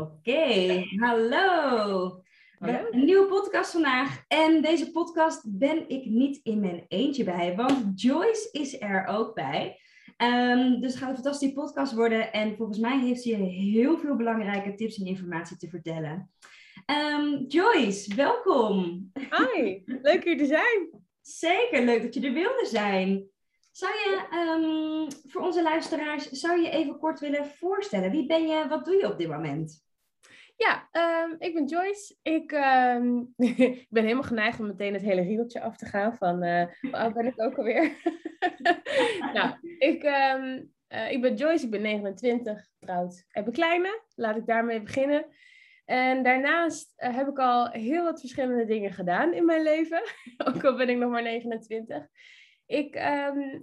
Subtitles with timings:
[0.00, 2.22] Oké, hallo.
[2.58, 4.24] Een nieuwe podcast vandaag.
[4.28, 9.34] En deze podcast ben ik niet in mijn eentje bij, want Joyce is er ook
[9.34, 9.80] bij.
[10.16, 12.32] Um, dus het gaat een fantastische podcast worden.
[12.32, 16.30] En volgens mij heeft ze je heel veel belangrijke tips en informatie te vertellen.
[16.86, 19.10] Um, Joyce, welkom.
[19.14, 20.90] Hi, leuk hier te zijn.
[21.20, 23.24] Zeker, leuk dat je er wilde zijn.
[23.72, 28.10] Zou je um, voor onze luisteraars, zou je even kort willen voorstellen?
[28.10, 29.82] Wie ben je, wat doe je op dit moment?
[30.56, 30.88] Ja,
[31.24, 32.16] um, ik ben Joyce.
[32.22, 36.44] Ik, um, ik ben helemaal geneigd om meteen het hele riedeltje af te gaan van
[36.44, 37.92] uh, ben ik ook alweer?
[39.34, 44.02] nou, ik, um, uh, ik ben Joyce, ik ben 29, getrouwd, heb een kleine.
[44.14, 45.26] Laat ik daarmee beginnen.
[45.84, 50.02] En daarnaast uh, heb ik al heel wat verschillende dingen gedaan in mijn leven.
[50.46, 52.08] ook al ben ik nog maar 29.
[52.66, 52.94] Ik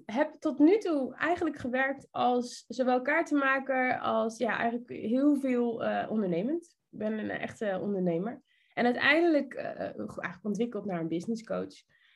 [0.06, 6.06] heb tot nu toe eigenlijk gewerkt als zowel kaartenmaker als ja, eigenlijk heel veel uh,
[6.10, 6.80] ondernemend.
[6.92, 8.42] Ik ben een echte ondernemer.
[8.74, 11.74] En uiteindelijk uh, eigenlijk ontwikkeld naar een business coach.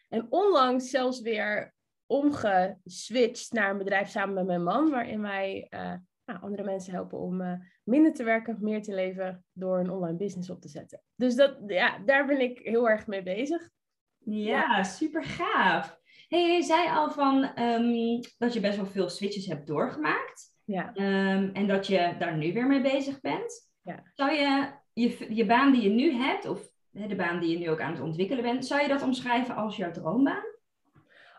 [0.10, 1.74] En onlangs zelfs weer
[2.06, 5.94] omgeswitcht naar een bedrijf samen met mijn man, waarin wij uh,
[6.26, 10.50] nou, andere mensen helpen om minder te werken, meer te leven door een online business
[10.50, 11.02] op te zetten.
[11.16, 13.70] Dus dat, ja, daar ben ik heel erg mee bezig.
[14.18, 14.84] Ja, ja.
[14.84, 16.00] super gaaf.
[16.28, 20.54] Hey, je zei al van um, dat je best wel veel switches hebt doorgemaakt.
[20.64, 20.88] Ja.
[20.96, 23.74] Um, en dat je daar nu weer mee bezig bent.
[23.86, 24.04] Ja.
[24.14, 27.70] Zou je, je je baan die je nu hebt, of de baan die je nu
[27.70, 30.44] ook aan het ontwikkelen bent, zou je dat omschrijven als jouw droombaan?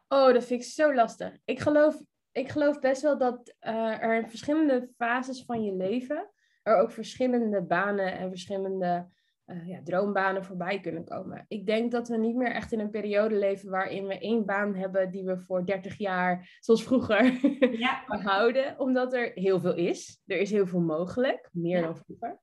[0.09, 1.37] Oh, dat vind ik zo lastig.
[1.45, 2.03] Ik geloof,
[2.33, 6.31] ik geloof best wel dat uh, er in verschillende fases van je leven
[6.63, 9.09] er ook verschillende banen en verschillende
[9.47, 11.45] uh, ja, droombanen voorbij kunnen komen.
[11.49, 14.75] Ik denk dat we niet meer echt in een periode leven waarin we één baan
[14.75, 17.39] hebben die we voor 30 jaar, zoals vroeger,
[17.79, 18.05] ja.
[18.07, 18.79] houden.
[18.79, 20.21] Omdat er heel veel is.
[20.27, 21.85] Er is heel veel mogelijk, meer ja.
[21.85, 22.41] dan vroeger.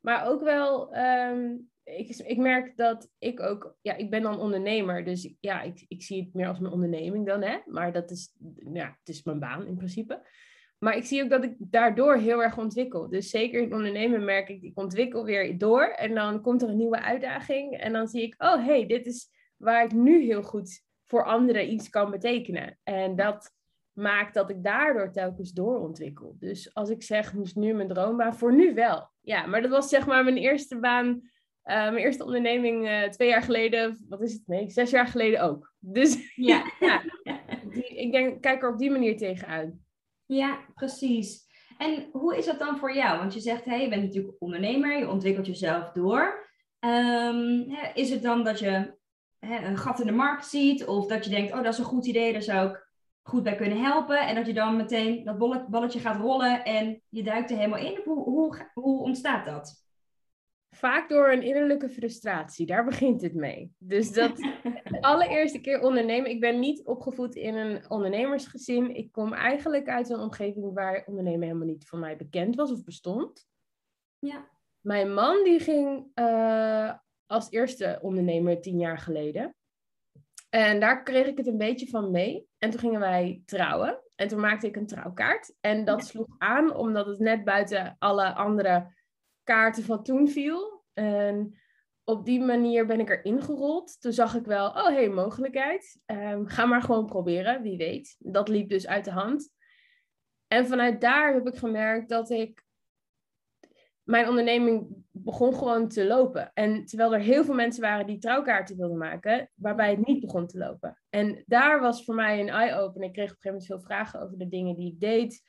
[0.00, 5.04] Maar ook wel, um, ik, ik merk dat ik ook, ja, ik ben dan ondernemer.
[5.04, 7.58] Dus ja, ik, ik zie het meer als mijn onderneming dan, hè.
[7.66, 8.36] Maar dat is,
[8.72, 10.22] ja, het is mijn baan in principe.
[10.78, 13.08] Maar ik zie ook dat ik daardoor heel erg ontwikkel.
[13.08, 15.84] Dus zeker in ondernemen merk ik, ik ontwikkel weer door.
[15.84, 17.78] En dan komt er een nieuwe uitdaging.
[17.78, 21.72] En dan zie ik, oh hey, dit is waar ik nu heel goed voor anderen
[21.72, 22.78] iets kan betekenen.
[22.82, 23.56] En dat
[23.92, 26.36] maakt dat ik daardoor telkens doorontwikkel.
[26.38, 29.10] Dus als ik zeg, dus nu mijn droombaan, voor nu wel.
[29.20, 31.20] Ja, maar dat was zeg maar mijn eerste baan, uh,
[31.64, 34.42] mijn eerste onderneming uh, twee jaar geleden, wat is het?
[34.46, 35.72] Nee, zes jaar geleden ook.
[35.78, 37.02] Dus ja, ja
[37.70, 39.86] die, ik denk, kijk er op die manier tegenaan.
[40.28, 41.46] Ja, precies.
[41.78, 43.18] En hoe is dat dan voor jou?
[43.18, 46.46] Want je zegt, hey, je bent natuurlijk ondernemer, je ontwikkelt jezelf door.
[46.80, 48.96] Um, is het dan dat je
[49.40, 52.06] een gat in de markt ziet, of dat je denkt, oh, dat is een goed
[52.06, 52.86] idee, daar zou ik
[53.22, 57.22] goed bij kunnen helpen, en dat je dan meteen dat balletje gaat rollen en je
[57.22, 58.00] duikt er helemaal in?
[58.04, 59.87] Hoe, hoe, hoe ontstaat dat?
[60.70, 62.66] Vaak door een innerlijke frustratie.
[62.66, 63.72] Daar begint het mee.
[63.78, 64.36] Dus dat
[64.84, 66.30] de allereerste keer ondernemen.
[66.30, 68.94] Ik ben niet opgevoed in een ondernemersgezin.
[68.94, 72.84] Ik kom eigenlijk uit een omgeving waar ondernemen helemaal niet voor mij bekend was of
[72.84, 73.46] bestond.
[74.18, 74.48] Ja.
[74.80, 76.92] Mijn man die ging uh,
[77.26, 79.54] als eerste ondernemer tien jaar geleden.
[80.48, 82.46] En daar kreeg ik het een beetje van mee.
[82.58, 84.02] En toen gingen wij trouwen.
[84.14, 85.54] En toen maakte ik een trouwkaart.
[85.60, 88.96] En dat sloeg aan omdat het net buiten alle andere
[89.48, 90.84] kaarten van toen viel.
[90.92, 91.58] En
[92.04, 94.00] op die manier ben ik erin gerold.
[94.00, 96.00] Toen zag ik wel, oh hey, mogelijkheid.
[96.06, 98.16] Um, ga maar gewoon proberen, wie weet.
[98.18, 99.50] Dat liep dus uit de hand.
[100.46, 102.66] En vanuit daar heb ik gemerkt dat ik...
[104.02, 106.50] Mijn onderneming begon gewoon te lopen.
[106.54, 110.46] En terwijl er heel veel mensen waren die trouwkaarten wilden maken, waarbij het niet begon
[110.46, 111.00] te lopen.
[111.10, 113.08] En daar was voor mij een eye-opener.
[113.08, 115.42] Ik kreeg op een gegeven moment veel vragen over de dingen die ik deed.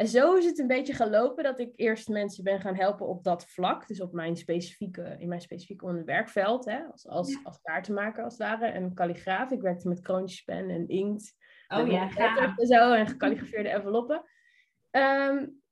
[0.00, 3.24] En zo is het een beetje gelopen dat ik eerst mensen ben gaan helpen op
[3.24, 3.88] dat vlak.
[3.88, 6.64] Dus op mijn specifieke, in mijn specifieke werkveld.
[6.64, 7.40] Hè, als, als, ja.
[7.42, 8.66] als kaartenmaker als het ware.
[8.66, 9.50] En kalligraaf.
[9.50, 11.36] Ik werkte met kroontjespen en inkt.
[11.68, 12.16] Oh ja,
[12.56, 12.92] en zo.
[12.92, 14.24] En gekalligrafeerde enveloppen.
[14.90, 15.62] Um,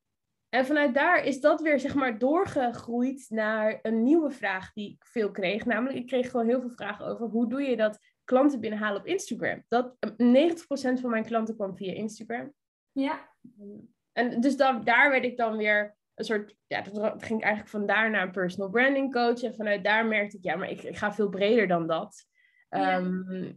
[0.48, 5.06] en vanuit daar is dat weer zeg maar doorgegroeid naar een nieuwe vraag die ik
[5.06, 5.64] veel kreeg.
[5.64, 9.06] Namelijk, ik kreeg gewoon heel veel vragen over hoe doe je dat klanten binnenhalen op
[9.06, 9.64] Instagram.
[9.69, 12.52] Dat, 90% van mijn klanten kwam via Instagram.
[12.92, 13.36] Ja.
[14.18, 17.86] En dus dan, daar werd ik dan weer een soort, ja, dat ging eigenlijk van
[17.86, 19.42] daar naar een personal branding coach.
[19.42, 22.26] En vanuit daar merkte ik, ja, maar ik, ik ga veel breder dan dat.
[22.68, 22.98] Ja.
[22.98, 23.52] Ehm,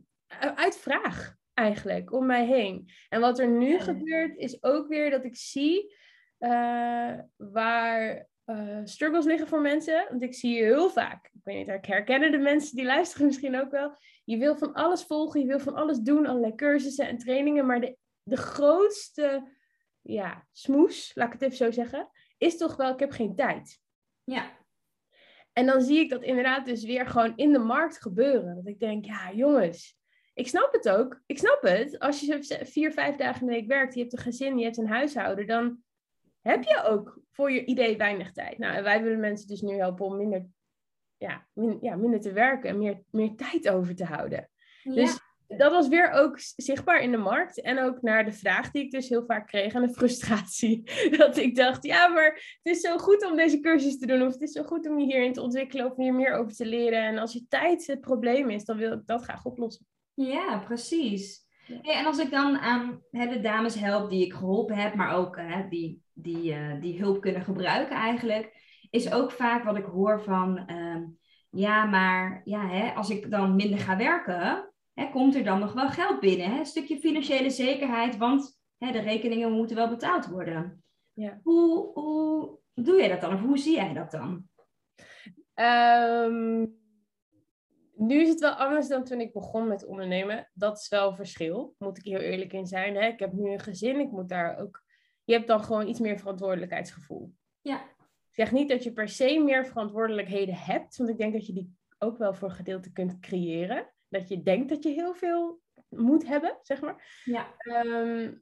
[0.55, 2.89] uit vraag eigenlijk, om mij heen.
[3.09, 3.79] En wat er nu Ja.
[3.79, 5.95] gebeurt, is ook weer dat ik zie
[6.37, 10.05] eh, waar eh, struggles liggen voor mensen.
[10.09, 13.59] Want ik zie heel vaak, ik weet niet, ik herkennen de mensen die luisteren misschien
[13.61, 13.95] ook wel.
[14.23, 17.65] Je wil van alles volgen, je wil van alles doen, allerlei cursussen en trainingen.
[17.65, 19.59] Maar de, de grootste
[20.01, 23.79] ja, smoes, laat ik het even zo zeggen, is toch wel, ik heb geen tijd.
[24.23, 24.59] Ja.
[25.53, 28.55] En dan zie ik dat inderdaad dus weer gewoon in de markt gebeuren.
[28.55, 29.99] Dat ik denk, ja jongens,
[30.33, 31.21] ik snap het ook.
[31.25, 31.99] Ik snap het.
[31.99, 34.77] Als je vier, vijf dagen in de week werkt, je hebt een gezin, je hebt
[34.77, 35.83] een huishouden, dan
[36.41, 38.57] heb je ook voor je idee weinig tijd.
[38.57, 40.47] Nou, en wij willen mensen dus nu helpen om minder,
[41.17, 44.49] ja, min- ja, minder te werken en meer, meer tijd over te houden.
[44.83, 45.19] Dus
[45.57, 47.61] dat was weer ook zichtbaar in de markt.
[47.61, 50.83] En ook naar de vraag die ik dus heel vaak kreeg en de frustratie.
[51.17, 54.21] Dat ik dacht, ja, maar het is zo goed om deze cursus te doen.
[54.21, 56.65] Of het is zo goed om je hierin te ontwikkelen of hier meer over te
[56.65, 57.03] leren.
[57.03, 59.85] En als je tijd het probleem is, dan wil ik dat graag oplossen.
[60.13, 61.49] Ja, precies.
[61.81, 65.15] Hey, en als ik dan aan hè, de dames help die ik geholpen heb, maar
[65.15, 68.53] ook hè, die, die, eh, die hulp kunnen gebruiken eigenlijk,
[68.89, 71.03] is ook vaak wat ik hoor van, ehm,
[71.49, 75.73] ja, maar ja, hè, als ik dan minder ga werken, hè, komt er dan nog
[75.73, 76.51] wel geld binnen?
[76.51, 76.59] Hè?
[76.59, 80.83] Een stukje financiële zekerheid, want hè, de rekeningen moeten wel betaald worden.
[81.13, 81.39] Ja.
[81.43, 83.33] Hoe, hoe doe jij dat dan?
[83.33, 84.49] Of hoe zie jij dat dan?
[85.53, 86.65] Ehm,
[87.95, 90.49] nu is het wel anders dan toen ik begon met ondernemen.
[90.53, 92.95] Dat is wel een verschil, moet ik heel eerlijk in zijn.
[92.95, 93.07] Hè?
[93.07, 94.83] Ik heb nu een gezin, ik moet daar ook...
[95.23, 97.33] Je hebt dan gewoon iets meer verantwoordelijkheidsgevoel.
[97.61, 97.81] Ja.
[98.31, 101.53] Ik zeg niet dat je per se meer verantwoordelijkheden hebt, want ik denk dat je
[101.53, 103.93] die ook wel voor een gedeelte kunt creëren.
[104.11, 107.21] Dat je denkt dat je heel veel moet hebben, zeg maar.
[107.23, 107.55] Ja.
[107.57, 108.33] Ehm,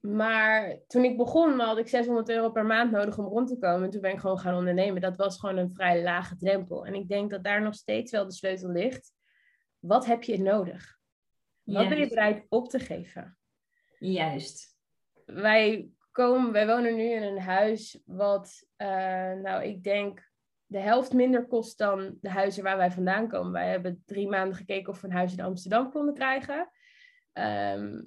[0.00, 3.84] maar toen ik begon, had ik 600 euro per maand nodig om rond te komen.
[3.84, 5.00] En toen ben ik gewoon gaan ondernemen.
[5.00, 6.86] Dat was gewoon een vrij lage drempel.
[6.86, 9.12] En ik denk dat daar nog steeds wel de sleutel ligt.
[9.78, 10.98] Wat heb je nodig?
[11.62, 13.38] Wat ben je bereid op te geven?
[13.98, 14.76] Juist.
[15.24, 20.27] wij komen, wij wonen nu in een huis wat, eh, nou, ik denk
[20.68, 23.52] de helft minder kost dan de huizen waar wij vandaan komen.
[23.52, 26.70] Wij hebben drie maanden gekeken of we een huis in Amsterdam konden krijgen.
[27.32, 28.02] Ehm,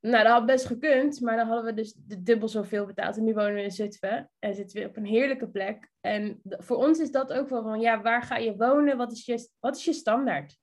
[0.00, 3.16] nou, dat had best gekund, maar dan hadden we dus de dubbel zoveel betaald.
[3.16, 5.90] En nu wonen we in Zutphen en zitten we op een heerlijke plek.
[6.00, 8.96] En voor ons is dat ook wel van, ja, waar ga je wonen?
[8.96, 10.58] Wat is je, wat is je standaard?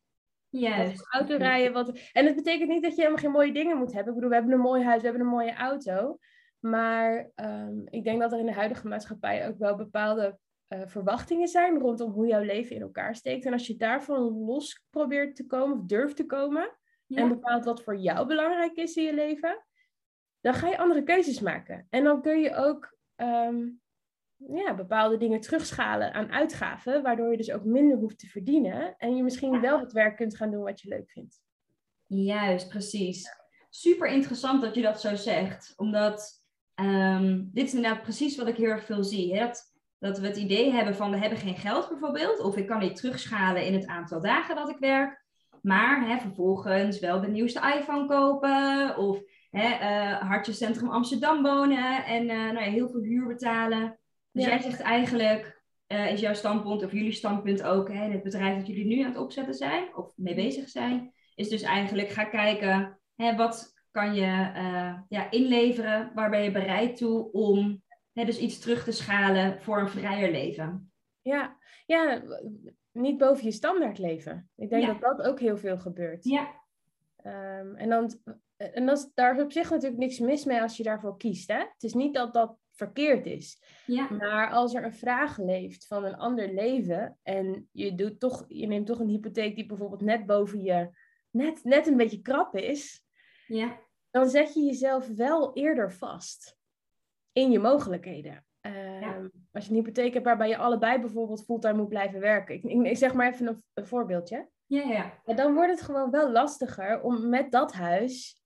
[0.50, 0.98] Juist.
[0.98, 1.74] voor auto rijden.
[1.74, 2.00] Wat...
[2.12, 4.08] En het betekent niet dat je helemaal geen mooie dingen moet hebben.
[4.08, 6.18] Ik bedoel, we hebben een mooi huis, we hebben een mooie auto.
[6.60, 11.48] Maar ehm, ik denk dat er in de huidige maatschappij ook wel bepaalde eh, verwachtingen
[11.48, 13.46] zijn rondom hoe jouw leven in elkaar steekt.
[13.46, 17.22] En als je daarvan los probeert te komen of durft te komen Ja.
[17.22, 19.66] en bepaalt wat voor jou belangrijk is in je leven,
[20.42, 21.88] dan ga je andere keuzes maken.
[21.90, 23.68] En dan kun je ook ehm,
[24.36, 29.16] ja, bepaalde dingen terugschalen aan uitgaven, waardoor je dus ook minder hoeft te verdienen en
[29.16, 31.42] je misschien wel het werk kunt gaan doen wat je leuk vindt.
[32.06, 33.30] Juist, precies.
[33.70, 35.74] Super interessant dat je dat zo zegt.
[35.76, 39.34] Omdat ehm, dit is inderdaad precies wat ik heel erg veel zie.
[39.36, 39.40] Hè?
[39.46, 42.40] Dat, dat we het idee hebben van we hebben geen geld bijvoorbeeld.
[42.40, 45.26] Of ik kan niet terugschalen in het aantal dagen dat ik werk.
[45.62, 48.98] Maar hè, vervolgens wel de nieuwste iPhone kopen.
[48.98, 52.06] Of hè, eh, Hartjescentrum Amsterdam wonen.
[52.06, 54.00] En eh, nou ja, heel veel huur betalen.
[54.32, 54.50] Dus Ja.
[54.50, 58.58] jij zegt eigenlijk, eh, is jouw standpunt of jullie standpunt ook, hè, in het bedrijf
[58.58, 59.96] dat jullie nu aan het opzetten zijn.
[59.96, 61.14] Of mee bezig zijn.
[61.36, 64.52] Is dus eigenlijk ga kijken, hè, wat kan je
[65.10, 66.12] ja, inleveren?
[66.14, 67.82] Waar ben je bereid toe om
[68.26, 70.92] dus iets terug te schalen voor een vrijer leven?
[71.22, 72.22] Ja, ja,
[72.92, 74.50] niet boven je standaard leven.
[74.56, 74.94] Ik denk Ja.
[74.94, 76.24] dat dat ook heel veel gebeurt.
[76.24, 76.56] Ja,
[77.18, 78.12] Ehm, en dan,
[78.58, 81.48] en dat is, daar is op zich natuurlijk niks mis mee als je daarvoor kiest.
[81.52, 81.58] Hè?
[81.58, 83.62] Het is niet dat dat verkeerd is.
[83.86, 88.46] ja, Maar als er een vraag leeft van een ander leven en je, doet toch,
[88.48, 90.90] je neemt toch een hypotheek die bijvoorbeeld net boven je,
[91.30, 93.04] net, net een beetje krap is,
[93.48, 96.57] ja, dan zet je jezelf wel eerder vast
[97.38, 98.46] in je mogelijkheden.
[98.62, 99.30] Ehm, Ja.
[99.52, 102.56] Als je een hypotheek hebt waarbij je allebei bijvoorbeeld fulltime moet blijven werken.
[102.56, 104.50] Ik, ik, ik zeg maar even een, een voorbeeldje.
[104.66, 104.82] ja,
[105.26, 105.34] ja.
[105.36, 108.42] Dan wordt het gewoon wel lastiger om met dat huis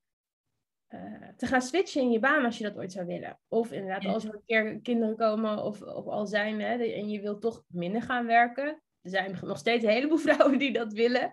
[0.87, 3.39] eh, te gaan switchen in je baan als je dat ooit zou willen.
[3.47, 4.11] Of inderdaad, Ja.
[4.11, 7.63] als er een keer kinderen komen of, of al zijn hè, en je wilt toch
[7.67, 8.65] minder gaan werken.
[9.01, 11.31] Er zijn nog steeds een heleboel vrouwen die dat willen.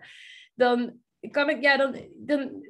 [0.55, 0.99] Dan
[1.31, 2.65] kan ik, ja, dan, dan,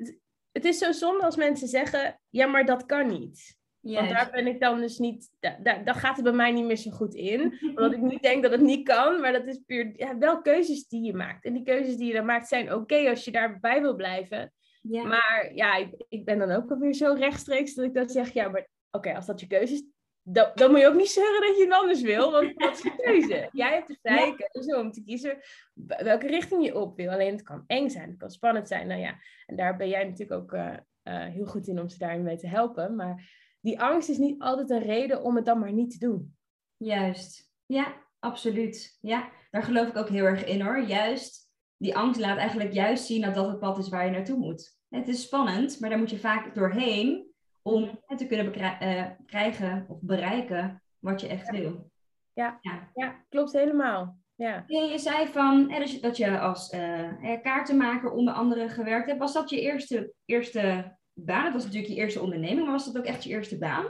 [0.52, 3.58] het is zo zonde als mensen zeggen, ja, maar dat kan niet.
[3.82, 6.76] Want daar ben ik dan dus niet, daar, daar gaat het bij mij niet meer
[6.76, 7.58] zo goed in.
[7.76, 10.88] Omdat ik niet denk dat het niet kan, maar dat is puur ja, wel keuzes
[10.88, 11.46] die je maakt.
[11.46, 14.54] En die keuzes die je dan maakt zijn oké als je daarbij wil blijven.
[14.82, 15.04] Ja.
[15.04, 18.50] Maar ja, ik, ik ben dan ook alweer zo rechtstreeks dat ik dan zeg, ja,
[18.50, 19.84] maar oké, als dat je keuze is,
[20.24, 22.82] dan, dan, moet je ook niet zeggen dat je het anders wil, want dat is
[22.82, 23.50] je keuze.
[23.52, 25.38] Jij hebt de vrije keuze om te kiezen
[25.84, 27.12] welke richting je op wil.
[27.12, 28.88] Alleen het kan eng zijn, het kan spannend zijn.
[28.88, 31.98] Nou ja, en daar ben jij natuurlijk ook uh, uh, heel goed in om ze
[31.98, 32.96] daarin mee te helpen.
[32.96, 36.36] Maar die angst is niet altijd een reden om het dan maar niet te doen.
[36.78, 38.98] Juist, ja, absoluut.
[39.02, 40.82] Ja, daar geloof ik ook heel erg in hoor.
[40.82, 44.38] Juist, die angst laat eigenlijk juist zien dat dat het pad is waar je naartoe
[44.38, 44.78] moet.
[44.90, 47.28] Het is spannend, maar daar moet je vaak doorheen
[47.62, 51.92] om te kunnen uh, krijgen of bereiken wat je echt wil.
[52.34, 52.92] Ja, ja.
[52.94, 54.18] ja klopt helemaal.
[54.36, 54.64] Ja.
[54.68, 59.20] je zei van dat je als uh, kaartenmaker onder andere gewerkt hebt.
[59.20, 61.44] Was dat je eerste, eerste baan?
[61.44, 63.86] Dat was natuurlijk je eerste onderneming, maar was dat ook echt je eerste baan?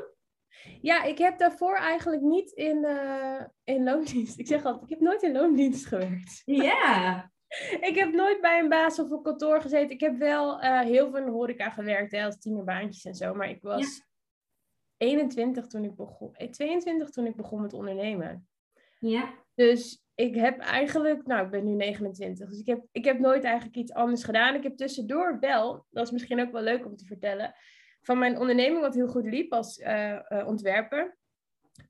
[0.81, 4.39] Ja, ik heb daarvoor eigenlijk niet in, uh, in loondienst.
[4.39, 6.41] Ik zeg altijd, ik heb nooit in loondienst gewerkt.
[6.45, 7.31] Ja.
[7.89, 9.89] ik heb nooit bij een baas of een kantoor gezeten.
[9.89, 13.33] Ik heb wel uh, heel veel in de horeca gewerkt, hè, als tienerbaantjes en zo.
[13.33, 14.07] Maar ik was
[14.97, 18.47] 21 toen ik begon, 22 eh, toen ik begon met ondernemen.
[18.99, 19.33] Ja.
[19.55, 23.43] Dus ik heb eigenlijk, nou, ik ben nu 29, dus ik heb, ik heb nooit
[23.43, 24.55] eigenlijk iets anders gedaan.
[24.55, 27.53] Ik heb tussendoor wel, dat is misschien ook wel leuk om te vertellen,
[28.01, 31.17] van mijn onderneming wat heel goed liep als uh, ontwerper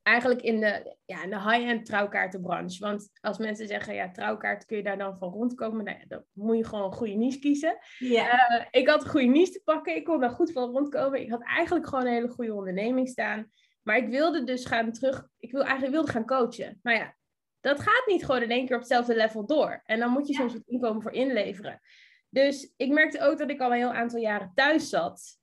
[0.03, 2.79] eigenlijk in de, ja, in de high-end trouwkaartenbranche.
[2.79, 6.57] Want als mensen zeggen, ja, trouwkaart kun je daar dan van rondkomen, nou dan moet
[6.57, 7.77] je gewoon een goede niche kiezen.
[7.99, 11.21] Uh, ik had een goede niche te pakken, ik kon daar goed van rondkomen.
[11.21, 13.51] Ik had eigenlijk gewoon een hele goede onderneming staan.
[13.81, 16.79] Maar ik wilde dus gaan terug, ik wil, eigenlijk wilde gaan coachen.
[16.83, 17.17] Maar ja,
[17.61, 19.81] dat gaat niet gewoon in één keer op hetzelfde level door.
[19.85, 21.81] En dan moet je soms wat inkomen voor inleveren.
[22.29, 25.37] Dus ik merkte ook dat ik al een heel aantal jaren thuis zat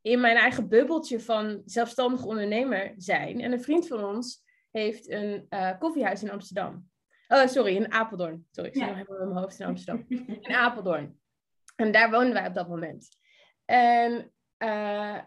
[0.00, 3.40] in mijn eigen bubbeltje van zelfstandig ondernemer zijn.
[3.40, 6.88] En een vriend van ons heeft een uh, koffiehuis in Amsterdam.
[7.28, 8.46] Oh, sorry, in Apeldoorn.
[8.50, 10.04] Sorry, ik zit nog helemaal in mijn hoofd in Amsterdam.
[10.40, 11.20] In Apeldoorn.
[11.76, 13.08] En daar woonden wij op dat moment.
[13.64, 15.18] En uh,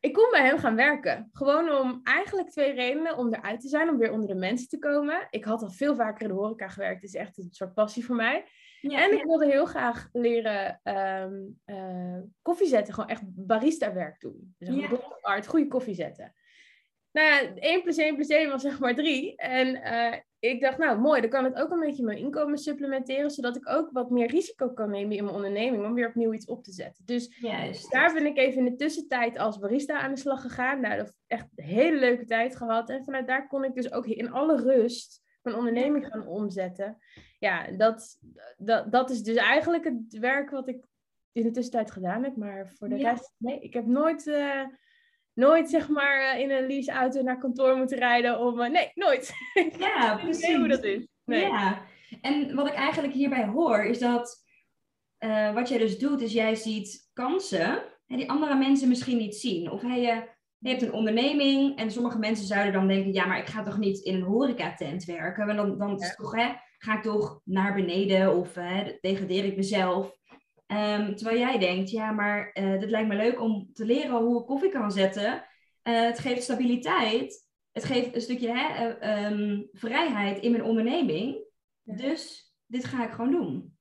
[0.00, 1.28] ik kon bij hem gaan werken.
[1.32, 3.16] Gewoon om eigenlijk twee redenen.
[3.16, 5.26] Om eruit te zijn, om weer onder de mensen te komen.
[5.30, 7.00] Ik had al veel vaker in de horeca gewerkt.
[7.00, 8.44] Het is echt een soort passie voor mij.
[8.80, 12.94] Ja, en ik wilde heel graag leren um, uh, koffie zetten.
[12.94, 14.54] Gewoon echt barista werk doen.
[14.58, 14.88] Dus ja.
[15.20, 16.34] art, goede koffie zetten.
[17.12, 19.36] Nou ja, 1 plus 1 plus 1 was zeg maar 3.
[19.36, 23.30] En uh, ik dacht, nou mooi, dan kan het ook een beetje mijn inkomen supplementeren.
[23.30, 25.84] Zodat ik ook wat meer risico kan nemen in mijn onderneming.
[25.84, 27.04] Om weer opnieuw iets op te zetten.
[27.06, 27.92] Dus Juist.
[27.92, 30.80] daar ben ik even in de tussentijd als barista aan de slag gegaan.
[30.80, 32.90] Nou, dat echt een hele leuke tijd gehad.
[32.90, 36.98] En vanuit daar kon ik dus ook in alle rust mijn onderneming gaan omzetten.
[37.38, 38.18] Ja, dat,
[38.56, 40.84] dat, dat is dus eigenlijk het werk wat ik
[41.32, 42.36] in de tussentijd gedaan heb.
[42.36, 44.64] Maar voor de rest, nee, ik heb nooit, uh,
[45.40, 48.60] nooit zeg maar uh, in een leaseauto naar kantoor moeten rijden om...
[48.60, 49.32] Uh, nee, nooit.
[49.78, 50.48] Ja, precies.
[50.48, 51.06] Ik hoe dat is.
[51.24, 51.40] Nee.
[51.40, 51.82] Ja,
[52.20, 54.48] en wat ik eigenlijk hierbij hoor is dat
[55.54, 59.70] wat jij dus doet, is jij ziet kansen die andere mensen misschien niet zien.
[59.70, 60.26] Of hij
[60.60, 63.78] je hebt een onderneming en sommige mensen zouden dan denken, ja, maar ik ga toch
[63.78, 66.14] niet in een horecatent werken, want dan, dan ja.
[66.14, 70.18] toch, hè, ga ik toch naar beneden of hè, degradeer ik mezelf.
[70.72, 74.40] Um, terwijl jij denkt, ja, maar uh, dit lijkt me leuk om te leren hoe
[74.40, 75.44] ik koffie kan zetten.
[75.82, 81.44] Uh, het geeft stabiliteit, het geeft een stukje hè, uh, um, vrijheid in mijn onderneming.
[81.82, 81.96] Ja.
[81.96, 83.78] Dus dit ga ik gewoon doen.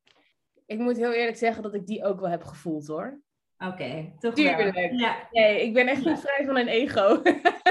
[0.66, 3.22] Ik moet heel eerlijk zeggen dat ik die ook wel heb gevoeld hoor.
[3.58, 4.74] Oké, okay, toch Tuurlijk.
[4.74, 4.84] Wel.
[4.84, 5.28] Ja.
[5.32, 7.22] Nee, ik ben echt niet vrij van een ego.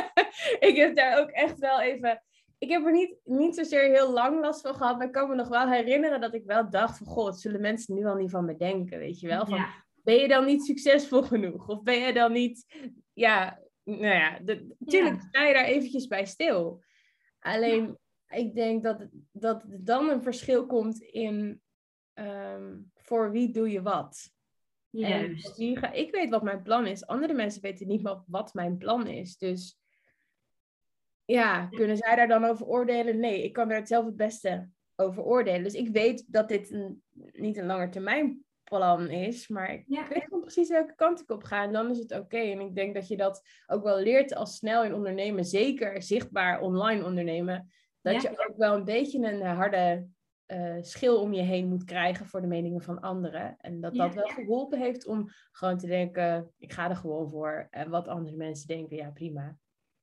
[0.68, 2.22] ik heb daar ook echt wel even...
[2.58, 5.34] Ik heb er niet, niet zozeer heel lang last van gehad, maar ik kan me
[5.34, 7.06] nog wel herinneren dat ik wel dacht van...
[7.06, 9.46] God, zullen mensen nu al niet van me denken, weet je wel?
[9.46, 9.84] Van, ja.
[10.02, 11.68] Ben je dan niet succesvol genoeg?
[11.68, 12.66] Of ben je dan niet...
[13.12, 14.38] Ja, nou ja,
[14.78, 16.82] natuurlijk sta je daar eventjes bij stil.
[17.38, 17.98] Alleen,
[18.28, 21.62] ik denk dat, dat dan een verschil komt in...
[22.14, 24.30] Um, voor wie doe je wat?
[24.90, 25.58] Juist.
[25.58, 27.06] En ik weet wat mijn plan is.
[27.06, 29.36] Andere mensen weten niet meer wat mijn plan is.
[29.36, 29.78] Dus
[31.32, 33.18] ja, kunnen zij daar dan over oordelen?
[33.18, 35.62] Nee, ik kan daar zelf het beste over oordelen.
[35.62, 40.08] Dus ik weet dat dit een, niet een langetermijn plan is, maar ik ja.
[40.08, 42.38] weet gewoon precies welke kant ik op ga en dan is het oké.
[42.38, 46.60] En ik denk dat je dat ook wel leert als snel in ondernemen, zeker zichtbaar
[46.60, 48.30] online ondernemen, dat Ja.
[48.30, 50.06] je ook wel een beetje een harde
[50.46, 53.56] eh, schil om je heen moet krijgen voor de meningen van anderen.
[53.58, 54.04] En dat Ja.
[54.04, 57.66] dat wel geholpen heeft om gewoon te denken, ik ga er gewoon voor.
[57.70, 59.56] En wat andere mensen denken, ja prima.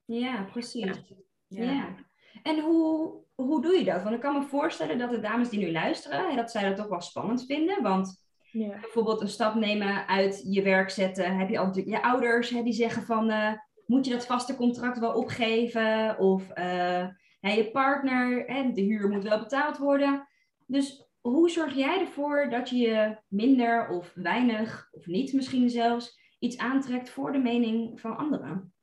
[0.06, 1.02] Ja, precies.
[1.48, 1.64] Ja.
[1.72, 1.96] Ja.
[2.44, 4.04] En hoe, hoe doe je dat?
[4.04, 6.88] Want ik kan me voorstellen dat de dames die nu luisteren, dat zij dat toch
[6.88, 7.82] wel spannend vinden.
[7.84, 8.80] Want Ja.
[8.80, 12.64] bijvoorbeeld een stap nemen uit je werk zetten, heb je al natuurlijk je ouders hè,
[12.64, 13.54] die zeggen van, eh,
[13.86, 16.18] moet je dat vaste contract wel opgeven?
[16.20, 17.08] Of uh,
[17.40, 20.28] je partner, hè, de huur moet wel betaald worden.
[20.68, 26.20] Dus hoe zorg jij ervoor dat je je minder of weinig, of niet misschien zelfs,
[26.40, 28.74] iets aantrekt voor de mening van anderen?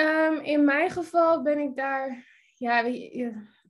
[0.00, 2.24] Um, in mijn geval ben ik daar,
[2.54, 2.80] ja,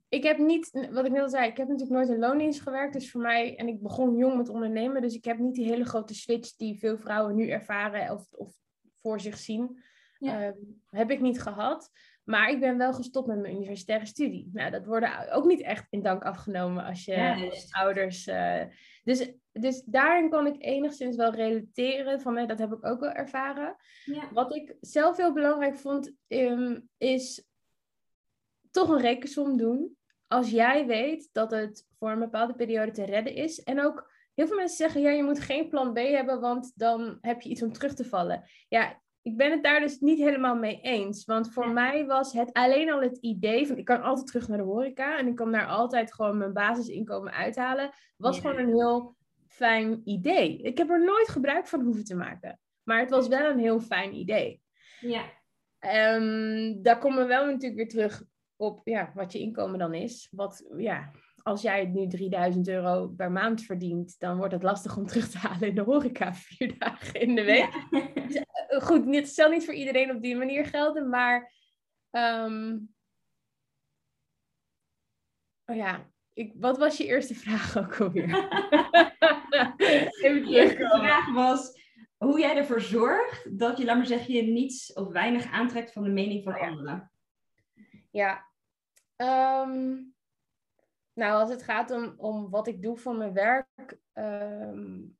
[0.09, 2.93] ik heb niet, wat ik net al zei, ik heb natuurlijk nooit in loondienst gewerkt.
[2.93, 5.85] Dus voor mij, en ik begon jong met ondernemen, dus ik heb niet die hele
[5.85, 8.53] grote switch die veel vrouwen nu ervaren of, of
[9.01, 9.83] voor zich zien.
[10.19, 10.47] Ja.
[10.47, 11.91] Um, heb ik niet gehad.
[12.27, 14.49] Maar ik ben wel gestopt met mijn universitaire studie.
[14.53, 18.27] Nou, dat wordt ook niet echt in dank afgenomen als je ouders.
[18.27, 18.61] Uh,
[19.03, 22.21] dus, dus daarin kon ik enigszins wel relateren.
[22.21, 23.75] Van, dat heb ik ook wel ervaren.
[24.05, 24.29] Ja.
[24.33, 27.45] Wat ik zelf heel belangrijk vond, um, is
[28.71, 29.97] toch een rekensom doen.
[30.27, 33.63] Als jij weet dat het voor een bepaalde periode te redden is.
[33.63, 37.17] En ook heel veel mensen zeggen, ja, je moet geen plan B hebben, want dan
[37.21, 38.43] heb je iets om terug te vallen.
[38.67, 41.25] Ja, ik ben het daar dus niet helemaal mee eens.
[41.25, 44.57] Want voor mij was het alleen al het idee van ik kan altijd terug naar
[44.57, 47.89] de horeca en ik kan daar altijd gewoon mijn basisinkomen uithalen.
[48.17, 49.15] Was gewoon een heel
[49.47, 50.61] fijn idee.
[50.61, 52.59] Ik heb er nooit gebruik van hoeven te maken.
[52.83, 54.61] Maar het was wel een heel fijn idee.
[54.99, 55.23] Ja.
[56.15, 58.23] Um, daar komen we wel natuurlijk weer terug
[58.55, 60.27] op ja, wat je inkomen dan is.
[60.31, 61.11] Wat, ja,
[61.47, 65.37] als jij nu 3000 euro per maand verdient, dan wordt het lastig om terug te
[65.37, 67.85] halen in de horeca vier dagen in de week.
[68.13, 71.53] Dus, eh, goed, het zal niet voor iedereen op die manier gelden, maar
[72.11, 72.89] um...
[75.65, 78.29] oh ja, ik, wat was je eerste vraag ook alweer?
[80.21, 81.71] Even de vraag was
[82.17, 86.03] hoe jij ervoor zorgt dat je, laat maar zeggen, je niets of weinig aantrekt van
[86.03, 87.11] de mening van anderen.
[88.11, 88.45] Ja,
[89.15, 90.15] um...
[91.17, 95.17] Nou, als het gaat om, om wat ik doe voor mijn werk, um,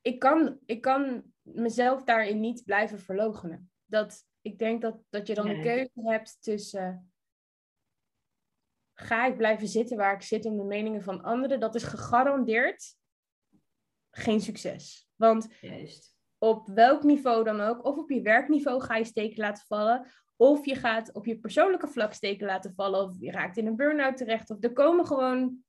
[0.00, 3.70] ik, kan, ik kan mezelf daarin niet blijven verloochenen.
[3.84, 5.56] Dat, ik denk dat, dat je dan nee.
[5.56, 7.10] een keuze hebt tussen
[9.00, 12.96] ga ik blijven zitten waar ik zit om de meningen van anderen, dat is gegarandeerd
[14.10, 15.08] geen succes.
[15.16, 16.16] Want Juist.
[16.38, 20.06] op welk niveau dan ook, of op je werkniveau ga je steken laten vallen,
[20.40, 23.02] of je gaat op je persoonlijke vlak steken laten vallen.
[23.02, 24.50] Of je raakt in een burn-out terecht.
[24.50, 25.64] Of er komen gewoon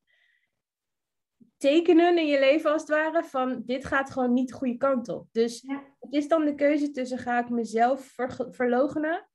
[1.58, 5.10] tekenen in je leven als het ware van dit gaat gewoon niet de goede kant
[5.10, 5.28] op.
[5.32, 5.62] Dus
[6.00, 9.30] het is dan de keuze tussen ga ik mezelf ver verlogenen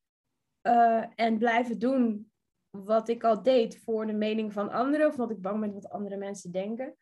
[0.63, 2.33] uh, en blijven doen
[2.71, 5.07] wat ik al deed voor de mening van anderen.
[5.07, 6.97] Of wat ik bang ben wat andere mensen denken.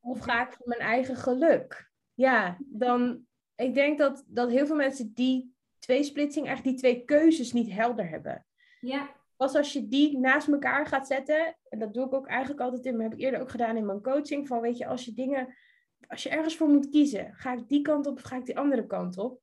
[0.00, 1.90] Of ga ik voor mijn eigen geluk?
[2.14, 3.26] Ja, dan...
[3.54, 8.08] Ik denk dat, dat heel veel mensen die tweesplitsing, eigenlijk die twee keuzes niet helder
[8.08, 8.46] hebben.
[8.80, 9.16] Ja.
[9.36, 12.84] Pas als je die naast elkaar gaat zetten, en dat doe ik ook eigenlijk altijd
[12.84, 15.14] in, maar heb ik eerder ook gedaan in mijn coaching, van weet je, als je
[15.14, 15.56] dingen,
[16.08, 18.58] als je ergens voor moet kiezen, ga ik die kant op of ga ik die
[18.58, 19.40] andere kant op,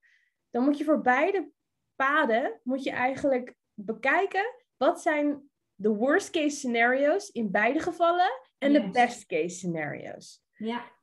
[0.49, 1.51] dan moet je voor beide
[1.95, 4.45] paden, moet je eigenlijk bekijken,
[4.77, 10.43] wat zijn de worst case scenario's in beide gevallen en de best case scenario's.
[10.53, 10.94] Ja.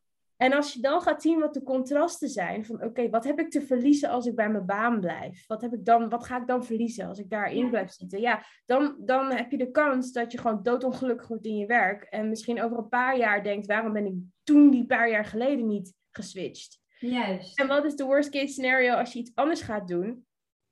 [0.42, 3.50] En als je dan gaat zien wat de contrasten zijn, van oké, wat heb ik
[3.50, 5.46] te verliezen als ik bij mijn baan blijf?
[5.46, 8.20] Wat, heb ik dan, wat ga ik dan verliezen als ik daarin blijf zitten?
[8.20, 12.02] Ja, dan, dan heb je de kans dat je gewoon doodongelukkig wordt in je werk.
[12.02, 15.66] En misschien over een paar jaar denkt, waarom ben ik toen die paar jaar geleden
[15.66, 16.80] niet geswitcht?
[16.98, 17.58] Juist.
[17.58, 20.26] En wat is de worst case scenario als je iets anders gaat doen?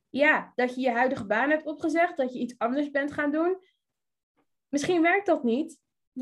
[0.08, 3.58] Ja, dat je je huidige baan hebt opgezegd, dat je iets anders bent gaan doen.
[4.68, 5.78] Misschien werkt dat niet,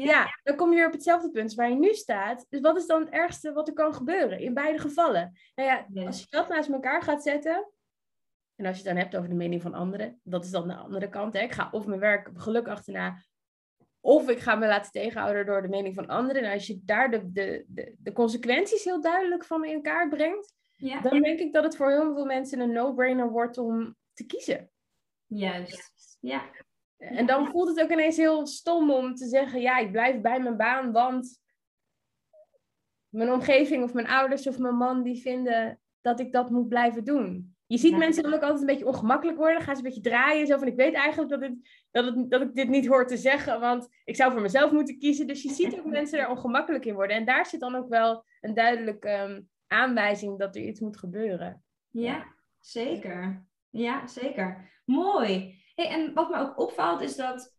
[0.06, 0.26] ja.
[0.42, 2.46] dan kom je weer op hetzelfde punt waar je nu staat.
[2.48, 5.38] Dus wat is dan het ergste wat er kan gebeuren in beide gevallen?
[5.54, 7.72] Nou ja, als je dat naast elkaar gaat zetten,
[8.56, 10.74] en als je het dan hebt over de mening van anderen, dat is dan de
[10.74, 11.34] andere kant.
[11.34, 11.40] Hè?
[11.40, 13.22] Ik ga of mijn werk geluk achterna,
[14.00, 16.42] of ik ga me laten tegenhouden door de mening van anderen.
[16.42, 20.54] En als je daar de, de, de, de consequenties heel duidelijk van in kaart brengt,
[20.76, 21.00] ja.
[21.00, 24.70] dan denk ik dat het voor heel veel mensen een no-brainer wordt om te kiezen.
[25.26, 26.50] Juist, ja.
[26.98, 30.40] En dan voelt het ook ineens heel stom om te zeggen, ja, ik blijf bij
[30.40, 31.40] mijn baan, want
[33.08, 37.04] mijn omgeving of mijn ouders of mijn man die vinden dat ik dat moet blijven
[37.04, 37.56] doen.
[37.66, 40.46] Je ziet mensen dan ook altijd een beetje ongemakkelijk worden, gaan ze een beetje draaien,
[40.46, 41.54] zo van ik weet eigenlijk dat, het,
[41.90, 44.98] dat, het, dat ik dit niet hoor te zeggen, want ik zou voor mezelf moeten
[44.98, 45.26] kiezen.
[45.26, 47.16] Dus je ziet ook mensen er ongemakkelijk in worden.
[47.16, 51.62] En daar zit dan ook wel een duidelijke ehm, aanwijzing dat er iets moet gebeuren.
[51.90, 53.46] Ja, zeker.
[53.70, 54.80] Ja, zeker.
[54.84, 55.62] Mooi.
[55.86, 57.54] En wat me ook opvalt is dat,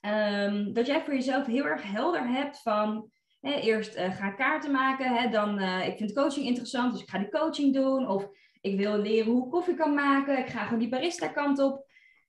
[0.00, 3.10] um, dat jij voor jezelf heel erg helder hebt van
[3.40, 7.08] hè, eerst uh, ga kaarten maken, hè, dan uh, ik vind coaching interessant, dus ik
[7.08, 8.08] ga die coaching doen.
[8.08, 8.28] Of
[8.60, 11.86] ik wil leren hoe ik koffie kan maken, ik ga gewoon die barista kant op.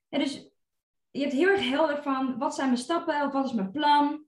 [0.10, 0.50] En dus
[1.12, 4.26] je hebt heel erg helder van wat zijn mijn stappen of wat is mijn plan.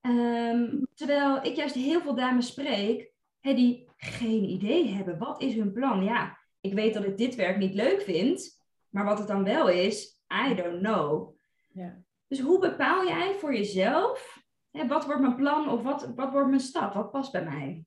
[0.00, 5.18] Um, terwijl ik juist heel veel dames spreek hè, die geen idee hebben.
[5.18, 6.04] Wat is hun plan?
[6.04, 9.68] Ja, ik weet dat ik dit werk niet leuk vind, maar wat het dan wel
[9.68, 11.36] is, I don't know.
[11.72, 12.02] Ja.
[12.26, 16.48] Dus hoe bepaal jij voor jezelf, hè, wat wordt mijn plan of wat, wat wordt
[16.48, 17.84] mijn stap, wat past bij mij?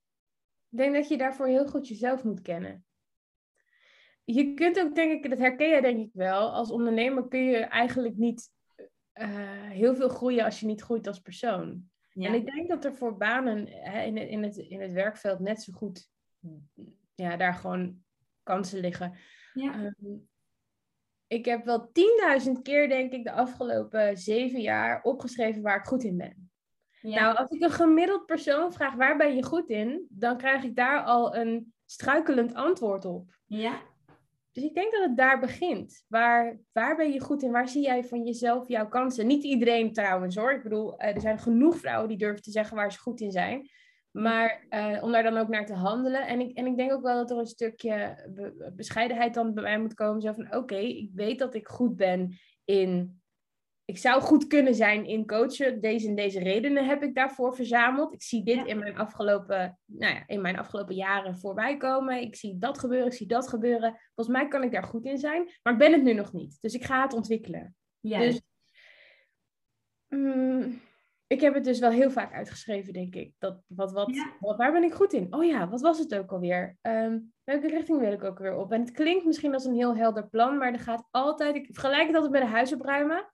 [0.69, 2.85] Ik denk dat je daarvoor heel goed jezelf moet kennen.
[4.23, 7.57] Je kunt ook, denk ik, dat herken je denk ik wel, als ondernemer kun je
[7.57, 8.51] eigenlijk niet
[9.11, 11.91] eh, heel veel groeien als je niet groeit als persoon.
[12.13, 12.27] Ja.
[12.27, 15.39] En ik denk dat er voor banen hè, in, het, in, het, in het werkveld
[15.39, 16.09] net zo goed
[17.15, 18.03] ja, daar gewoon
[18.43, 19.17] kansen liggen.
[19.53, 19.73] ja.
[19.73, 20.15] Ehm,
[21.33, 21.89] ik heb wel
[22.45, 26.51] 10.000 keer, denk ik, de afgelopen zeven jaar opgeschreven waar ik goed in ben.
[27.01, 27.21] ja.
[27.21, 30.75] Nou, als ik een gemiddeld persoon vraag waar ben je goed in, dan krijg ik
[30.75, 33.39] daar al een struikelend antwoord op.
[33.45, 33.91] ja.
[34.51, 36.03] Dus ik denk dat het daar begint.
[36.07, 37.51] Waar, waar ben je goed in?
[37.51, 39.27] Waar zie jij van jezelf jouw kansen?
[39.27, 40.51] Niet iedereen trouwens hoor.
[40.51, 43.31] Ik bedoel, eh, er zijn genoeg vrouwen die durven te zeggen waar ze goed in
[43.31, 43.69] zijn.
[44.13, 46.27] Maar eh, om daar dan ook naar te handelen.
[46.27, 49.63] En ik, en ik denk ook wel dat er een stukje be- bescheidenheid dan bij
[49.63, 50.21] mij moet komen.
[50.21, 53.21] Zo van, oké, ik weet dat ik goed ben in...
[53.85, 55.81] Ik zou goed kunnen zijn in coachen.
[55.81, 58.13] Deze en deze redenen heb ik daarvoor verzameld.
[58.13, 58.65] Ik zie dit Ja.
[58.65, 62.21] in, mijn afgelopen, nou ja, in mijn afgelopen jaren voorbij komen.
[62.21, 63.99] Ik zie dat gebeuren, ik zie dat gebeuren.
[64.15, 65.49] Volgens mij kan ik daar goed in zijn.
[65.63, 66.57] Maar ik ben het nu nog niet.
[66.61, 67.75] Dus ik ga het ontwikkelen.
[67.99, 68.41] Juist.
[70.07, 70.81] Dus mm,
[71.33, 73.33] ik heb het dus wel heel vaak uitgeschreven, denk ik.
[73.39, 74.31] Dat, wat, wat, Ja.
[74.39, 75.33] wat, waar ben ik goed in?
[75.33, 76.77] Oh ja, wat was het ook alweer?
[76.81, 78.71] Ehm, welke richting wil ik ook weer op?
[78.71, 81.55] En het klinkt misschien als een heel helder plan, maar er gaat altijd...
[81.55, 83.31] Ik vergelijk het altijd met een huis opruimen.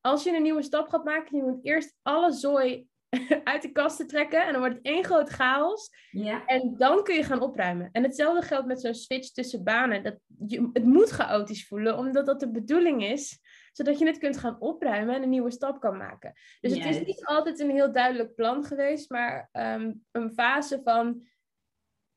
[0.00, 2.86] Als je een nieuwe stap gaat maken, je moet eerst alle zooi
[3.44, 4.46] uit de kasten trekken.
[4.46, 5.90] En dan wordt het één groot chaos.
[6.10, 6.46] ja.
[6.46, 7.88] En dan kun je gaan opruimen.
[7.92, 10.02] En hetzelfde geldt met zo'n switch tussen banen.
[10.02, 13.40] Dat je, het moet chaotisch voelen, omdat dat de bedoeling is.
[13.72, 16.32] Zodat je het kunt gaan opruimen en een nieuwe stap kan maken.
[16.60, 21.26] Dus het is niet altijd een heel duidelijk plan geweest, maar ehm, een fase van,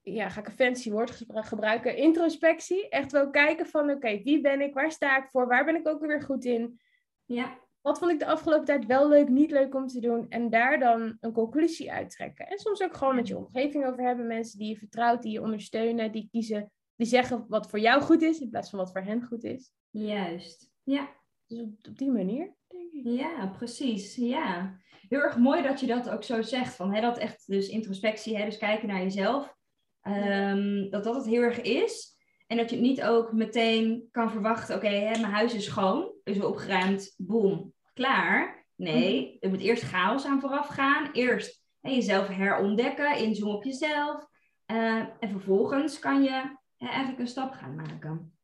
[0.02, 2.90] ja, ga ik een fancy woord gebru- gebruiken, introspectie.
[2.90, 5.88] Echt wel kijken van, oké, wie ben ik, waar sta ik voor, waar ben ik
[5.88, 6.80] ook weer goed in.
[7.26, 7.64] ja.
[7.82, 10.26] Wat vond ik de afgelopen tijd wel leuk, niet leuk om te doen?
[10.30, 12.48] En daar dan een conclusie uittrekken.
[12.48, 14.28] En soms ook gewoon met je omgeving over hebben.
[14.28, 18.22] Mensen die je vertrouwt, die je ondersteunen, die kiezen, die zeggen wat voor jou goed
[18.22, 19.72] is, in plaats van wat voor hen goed is.
[19.90, 20.72] Juist.
[20.84, 21.10] Ja.
[21.48, 23.02] Dus op, op die manier, denk ik.
[23.20, 24.16] Ja, precies.
[24.16, 24.78] Ja.
[25.10, 26.76] Heel erg mooi dat je dat ook zo zegt.
[26.76, 29.56] Van, hè, dat echt dus introspectie, hè, dus kijken naar jezelf.
[30.02, 32.14] ehm, dat dat het heel erg is.
[32.48, 34.76] En dat je het niet ook meteen kan verwachten.
[34.76, 36.12] Oké, hè, mijn huis is schoon.
[36.24, 37.14] Is opgeruimd.
[37.18, 37.74] Boom.
[37.94, 38.66] Klaar.
[38.76, 41.12] Nee, er moet eerst chaos aan vooraf gaan.
[41.12, 43.18] Eerst hè, jezelf herontdekken.
[43.18, 44.26] Inzoomen op jezelf.
[44.66, 46.30] eh, en vervolgens kan je
[46.78, 48.35] hè, eigenlijk een stap gaan maken.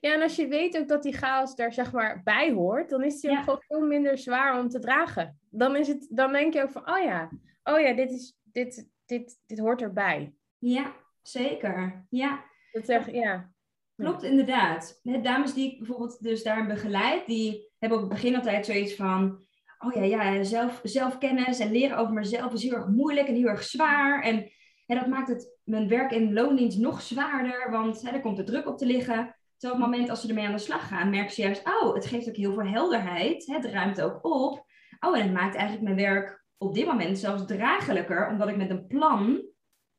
[0.00, 3.02] Ja, en als je weet ook dat die chaos daar zeg maar bij hoort, dan
[3.04, 3.38] is die Ja.
[3.38, 5.38] ook gewoon veel minder zwaar om te dragen.
[5.50, 7.30] Dan, is het, dan denk je ook van, oh ja,
[7.64, 10.34] oh ja, dit, is, dit, dit, dit hoort erbij.
[10.58, 12.06] Ja, zeker.
[12.10, 12.44] Ja.
[12.72, 13.50] Dat zeg, ja.
[13.96, 15.00] Klopt, inderdaad.
[15.02, 18.94] De dames die ik bijvoorbeeld dus daarin begeleid, die hebben op het begin altijd zoiets
[18.94, 19.44] van,
[19.78, 23.48] oh ja, ja zelf, zelfkennis en leren over mezelf is heel erg moeilijk en heel
[23.48, 24.22] erg zwaar.
[24.22, 24.50] En
[24.86, 28.44] hè, dat maakt het mijn werk in loondienst nog zwaarder, want hè, er komt de
[28.44, 29.35] druk op te liggen.
[29.58, 31.94] Terwijl op het moment als ze ermee aan de slag gaan, merken ze juist, oh,
[31.94, 33.46] het geeft ook heel veel helderheid.
[33.46, 34.64] Het ruimt ook op.
[35.00, 38.70] Oh, en het maakt eigenlijk mijn werk op dit moment zelfs draaglijker, omdat ik met
[38.70, 39.42] een plan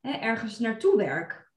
[0.00, 1.50] hè, ergens naartoe werk.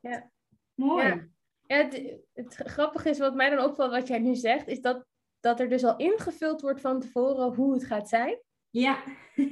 [0.00, 0.30] Ja.
[0.74, 1.06] Mooi.
[1.06, 1.28] Ja.
[1.66, 5.06] Ja, het, het grappige is, wat mij dan opvalt, wat jij nu zegt, is dat,
[5.40, 9.02] dat er dus al ingevuld wordt van tevoren hoe het gaat zijn, Ja,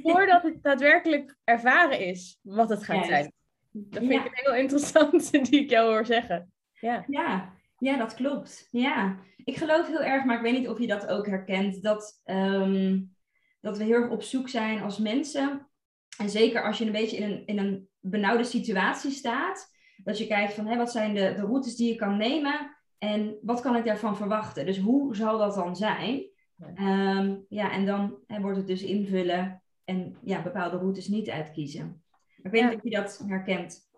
[0.03, 3.31] voordat het daadwerkelijk ervaren is wat het gaat zijn.
[3.71, 4.19] Dat vind Ja.
[4.19, 6.53] ik een heel interessant die ik jou hoor zeggen.
[6.73, 7.03] Ja.
[7.07, 8.67] ja, ja, dat klopt.
[8.71, 12.21] Ja, ik geloof heel erg, maar ik weet niet of je dat ook herkent, dat,
[12.23, 13.01] ehm,
[13.61, 15.69] dat we heel erg op zoek zijn als mensen.
[16.17, 19.67] En zeker als je een beetje in een, in een benauwde situatie staat,
[20.03, 23.37] dat je kijkt van hé, wat zijn de, de routes die je kan nemen en
[23.41, 24.65] wat kan ik daarvan verwachten?
[24.65, 26.29] Dus hoe zal dat dan zijn?
[26.55, 26.71] Ja.
[26.75, 32.03] Ehm, ja, en dan hè, wordt het dus invullen en ja, bepaalde routes niet uitkiezen.
[32.43, 32.67] Ik weet Ja.
[32.69, 33.89] niet of je dat herkent.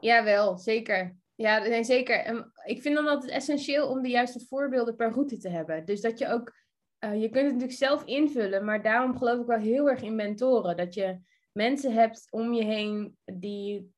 [0.00, 1.16] Jawel, zeker.
[1.40, 2.16] Ja, nee, zeker.
[2.16, 5.84] En ik vind dan altijd essentieel om de juiste voorbeelden per route te hebben.
[5.84, 6.56] Dus dat je ook,
[6.98, 10.14] eh, je kunt het natuurlijk zelf invullen, maar daarom geloof ik wel heel erg in
[10.14, 10.76] mentoren.
[10.76, 11.20] Dat je
[11.52, 13.92] mensen hebt om je heen die,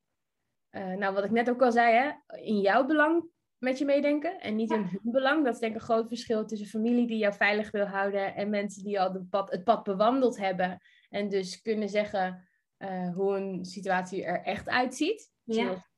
[0.69, 3.25] eh, nou wat ik net ook al zei, hè, in jouw belang
[3.59, 5.45] met je meedenken en niet in hun belang.
[5.45, 8.51] Dat is denk ik een groot verschil tussen familie die jou veilig wil houden en
[8.51, 13.37] mensen die al de pad, het pad bewandeld hebben en dus kunnen zeggen eh, hoe
[13.37, 15.31] een situatie er echt uitziet.
[15.43, 15.65] Ja.
[15.65, 15.90] Zoals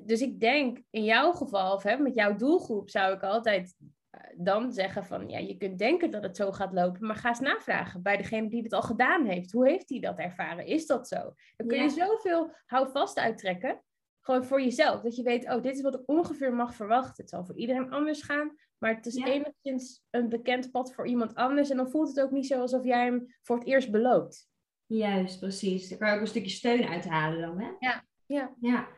[0.00, 3.76] dus ik denk in jouw geval, of hè, met jouw doelgroep, zou ik altijd
[4.10, 7.28] eh, dan zeggen van, ja, je kunt denken dat het zo gaat lopen, maar ga
[7.28, 9.52] eens navragen bij degene die het al gedaan heeft.
[9.52, 10.66] Hoe heeft hij dat ervaren?
[10.66, 11.34] Is dat zo?
[11.56, 11.82] Dan kun Ja.
[11.82, 13.82] je zoveel houvast uittrekken.
[14.24, 15.00] gewoon voor jezelf.
[15.00, 17.14] Dat je weet, oh, dit is wat ik ongeveer mag verwachten.
[17.22, 18.56] Het zal voor iedereen anders gaan.
[18.78, 19.26] Maar het is Ja.
[19.26, 21.70] enigszins een bekend pad voor iemand anders.
[21.70, 24.48] En dan voelt het ook niet zo alsof jij hem voor het eerst beloopt.
[24.86, 25.88] Juist, precies.
[25.88, 27.70] Daar kan je ook een stukje steun uithalen dan, hè?
[27.78, 28.54] Ja, ja.
[28.60, 28.88] Ja.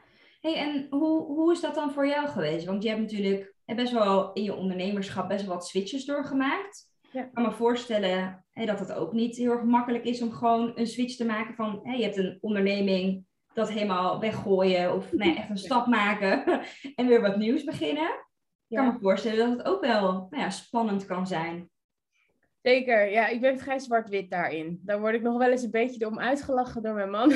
[0.44, 2.66] Hey, en hoe, hoe is dat dan voor jou geweest?
[2.66, 6.92] Want je hebt natuurlijk eh, best wel in je ondernemerschap best wel wat switches doorgemaakt.
[7.12, 7.20] Ja.
[7.22, 10.72] Ik kan me voorstellen hè, dat het ook niet heel erg makkelijk is om gewoon
[10.74, 11.80] een switch te maken van...
[11.96, 16.44] Je hebt een onderneming, dat helemaal weggooien of nee, echt een stap maken
[16.94, 18.08] en weer wat nieuws beginnen.
[18.68, 18.92] Ik kan Ja.
[18.92, 21.70] me voorstellen dat het ook wel nou ja, spannend kan zijn.
[22.64, 24.80] Zeker, ja, ik ben vrij zwart-wit daarin.
[24.82, 27.32] Daar word ik nog wel eens een beetje om uitgelachen door mijn man.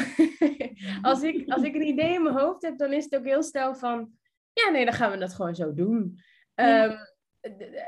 [1.03, 3.43] als, ik, als ik een idee in mijn hoofd heb, dan is het ook heel
[3.43, 4.11] snel van...
[4.53, 6.19] Ja, nee, dan gaan we dat gewoon zo doen.
[6.55, 6.85] Ja.
[6.85, 6.97] Ehm,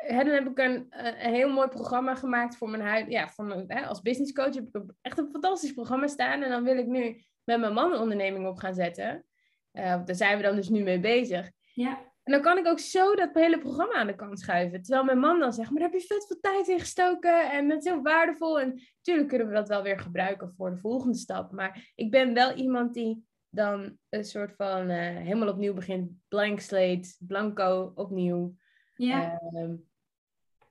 [0.08, 3.10] dan heb ik een, een heel mooi programma gemaakt voor mijn huid.
[3.10, 6.42] Ja, voor mijn, hè, als business coach heb ik echt een fantastisch programma staan.
[6.42, 9.24] En dan wil ik nu met mijn man een onderneming op gaan zetten.
[9.72, 11.50] Eh, daar zijn we dan dus nu mee bezig.
[11.74, 14.82] Ja, En dan kan ik ook zo dat hele programma aan de kant schuiven.
[14.82, 17.50] Terwijl mijn man dan zegt, maar daar heb je vet veel tijd in gestoken.
[17.50, 18.60] En dat is heel waardevol.
[18.60, 21.52] En natuurlijk kunnen we dat wel weer gebruiken voor de volgende stap.
[21.52, 26.10] Maar ik ben wel iemand die dan een soort van eh, helemaal opnieuw begint.
[26.28, 28.54] Blank slate, blanco, opnieuw.
[28.96, 29.74] ja, Ehm,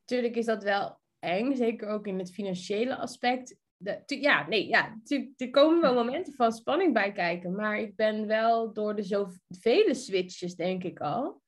[0.05, 1.55] tuurlijk is dat wel eng.
[1.55, 3.55] Zeker ook in het financiële aspect.
[3.77, 4.99] De, tu- ja, nee, ja.
[5.03, 7.55] tu- er komen wel momenten van spanning bij kijken.
[7.55, 11.41] Maar ik ben wel door de zoveel switches, denk ik al,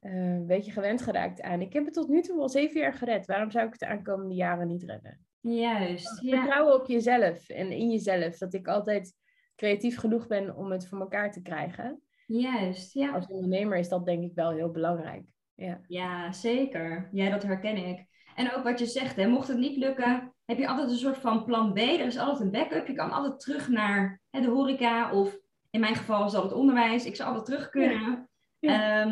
[0.00, 1.60] eh, een beetje gewend geraakt aan.
[1.60, 3.26] Ik heb het tot nu toe al zeven jaar gered.
[3.26, 5.24] Waarom zou ik het de aankomende jaren niet redden?
[5.40, 6.20] juist.
[6.20, 6.36] Ja.
[6.36, 8.38] Vertrouwen op jezelf en in jezelf.
[8.38, 9.14] Dat ik altijd
[9.56, 12.02] creatief genoeg ben om het voor elkaar te krijgen.
[12.26, 13.10] Juist, ja.
[13.10, 15.24] Als ondernemer is dat denk ik wel heel belangrijk.
[15.54, 15.80] Ja.
[15.86, 17.08] Ja, zeker.
[17.12, 18.06] Ja, dat herken ik.
[18.34, 21.18] En ook wat je zegt, hè, mocht het niet lukken, heb je altijd een soort
[21.18, 21.78] van plan B.
[21.78, 22.86] Er is altijd een backup.
[22.86, 25.38] Je kan altijd terug naar hè, de horeca of
[25.70, 27.06] in mijn geval is dat het onderwijs.
[27.06, 28.28] Ik zou altijd terug kunnen.
[28.58, 28.72] Ja.
[28.72, 29.02] Ja.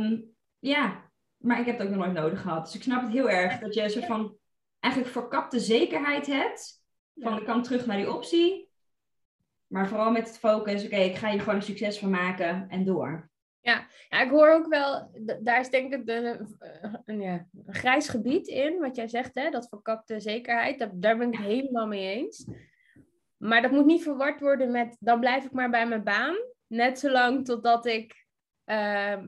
[0.59, 2.64] Ja, maar ik heb het ook nog nooit nodig gehad.
[2.64, 4.37] Dus ik snap het heel erg dat je een soort van
[4.81, 6.83] eigenlijk verkapte zekerheid hebt.
[7.14, 7.38] Van Ja.
[7.38, 8.71] ik kan terug naar die optie.
[9.66, 12.85] Maar vooral met het focus, oké, ik ga hier gewoon een succes van maken en
[12.85, 13.31] door.
[13.61, 15.11] Ja, ik hoor ook wel,
[15.42, 16.40] daar is denk ik eh,
[17.05, 20.79] een, ja, een grijs gebied in, wat jij zegt, hè, dat verkapte zekerheid.
[20.79, 22.47] Dat, daar ben ik het helemaal mee eens.
[23.37, 26.37] Maar dat moet niet verward worden met, dan blijf ik maar bij mijn baan.
[26.66, 28.27] Net zolang totdat ik
[28.64, 29.27] ehm,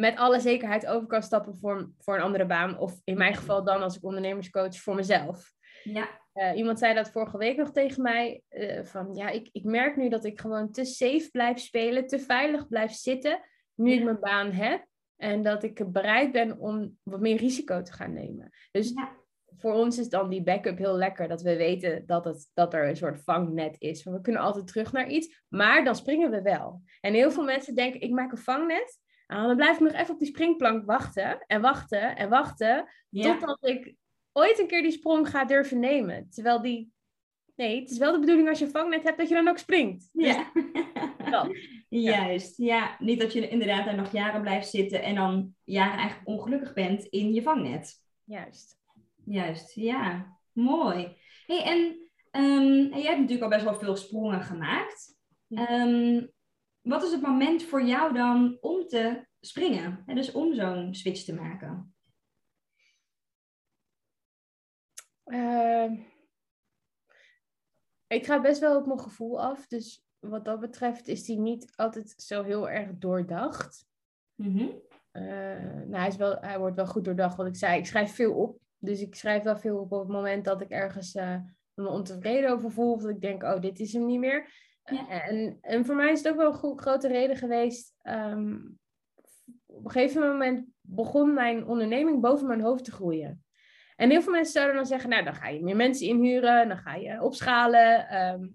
[0.00, 2.78] met alle zekerheid over kan stappen voor, voor een andere baan.
[2.78, 5.52] Of in mijn geval dan als ik ondernemerscoach voor mezelf.
[5.82, 8.42] Ja, Eh, iemand zei dat vorige week nog tegen mij.
[8.48, 12.18] eh, van ja, ik, ik merk nu dat ik gewoon te safe blijf spelen, te
[12.18, 13.40] veilig blijf zitten.
[13.74, 14.86] Nu ik mijn baan heb.
[15.16, 18.50] En dat ik bereid ben om wat meer risico te gaan nemen.
[18.70, 19.12] Dus Ja.
[19.56, 21.28] voor ons is dan die backup heel lekker.
[21.28, 24.02] Dat we weten dat, het, dat er een soort vangnet is.
[24.02, 25.44] Van, we kunnen altijd terug naar iets.
[25.48, 26.82] Maar dan springen we wel.
[27.00, 28.98] En heel veel mensen denken, ik maak een vangnet.
[29.30, 31.44] Ah, dan blijf ik nog even op die springplank wachten.
[31.46, 32.88] En wachten en wachten.
[33.08, 33.32] ja.
[33.32, 33.94] Totdat ik
[34.32, 36.30] ooit een keer die sprong ga durven nemen.
[36.30, 36.92] Terwijl die.
[37.56, 39.58] Nee, het is wel de bedoeling als je een vangnet hebt dat je dan ook
[39.58, 40.08] springt.
[40.12, 40.50] Dus ja.
[41.30, 41.56] dat.
[41.88, 42.96] Juist, ja.
[42.98, 47.04] Niet dat je inderdaad daar nog jaren blijft zitten en dan jaren eigenlijk ongelukkig bent
[47.04, 47.94] in je vangnet.
[48.24, 48.78] Juist.
[49.24, 50.36] Juist, ja.
[50.52, 51.16] Mooi.
[51.46, 55.18] hey, en ehm, jij hebt natuurlijk al best wel veel sprongen gemaakt.
[55.46, 55.66] Ja.
[56.90, 60.02] Wat is het moment voor jou dan om te springen?
[60.06, 61.94] Hè, dus om zo'n switch te maken?
[65.24, 65.96] Ehm,
[68.06, 69.66] ik ga best wel op mijn gevoel af.
[69.66, 73.86] Dus wat dat betreft is die niet altijd zo heel erg doordacht.
[74.34, 74.68] Mhm.
[75.10, 77.36] Eh, nou, hij, is wel, hij wordt wel goed doordacht.
[77.36, 78.58] Wat ik zei, ik schrijf veel op.
[78.78, 81.36] Dus ik schrijf wel veel op op het moment dat ik ergens eh,
[81.74, 82.92] me ontevreden over voel.
[82.92, 84.68] Of dat ik denk, oh, dit is hem niet meer.
[84.90, 85.08] Ja.
[85.08, 87.94] En, en voor mij is het ook wel een grote reden geweest.
[88.02, 88.56] ehm,
[89.66, 93.44] op een gegeven moment begon mijn onderneming boven mijn hoofd te groeien.
[93.96, 96.76] En heel veel mensen zouden dan zeggen, nou, dan ga je meer mensen inhuren, dan
[96.78, 98.08] ga je opschalen.
[98.08, 98.48] ehm.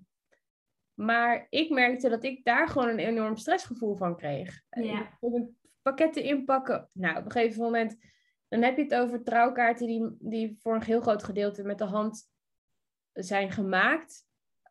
[0.94, 4.62] maar ik merkte dat ik daar gewoon een enorm stressgevoel van kreeg.
[4.70, 5.02] Ja.
[5.02, 6.90] Ik kon pakketten inpakken.
[6.92, 7.98] Nou, op een gegeven moment,
[8.48, 11.84] dan heb je het over trouwkaarten die, die voor een heel groot gedeelte met de
[11.84, 12.30] hand
[13.14, 14.26] zijn gemaakt.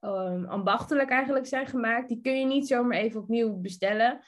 [0.05, 2.09] Ehm, ambachtelijk eigenlijk zijn gemaakt.
[2.09, 4.21] Die kun je niet zomaar even opnieuw bestellen.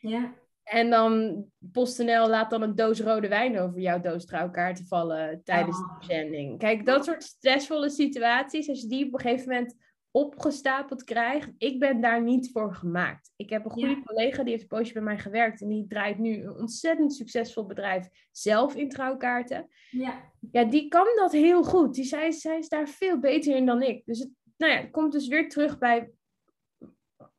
[0.00, 0.34] Ja.
[0.62, 5.76] En dan PostNL laat dan een doos rode wijn over jouw doos trouwkaarten vallen tijdens
[5.76, 5.88] Oh.
[5.88, 6.58] de verzending.
[6.58, 9.76] Kijk, dat soort stressvolle situaties, als je die op een gegeven moment
[10.10, 13.32] opgestapeld krijgt, ik ben daar niet voor gemaakt.
[13.36, 14.02] Ik heb een goede Ja.
[14.04, 17.66] collega, die heeft een poosje bij mij gewerkt en die draait nu een ontzettend succesvol
[17.66, 19.68] bedrijf zelf in trouwkaarten.
[19.90, 20.30] Ja.
[20.50, 21.94] Ja, die kan dat heel goed.
[21.94, 24.04] Die, zij, zij is daar veel beter in dan ik.
[24.04, 24.30] Dus het,
[24.62, 26.10] nou ja, het komt dus weer terug bij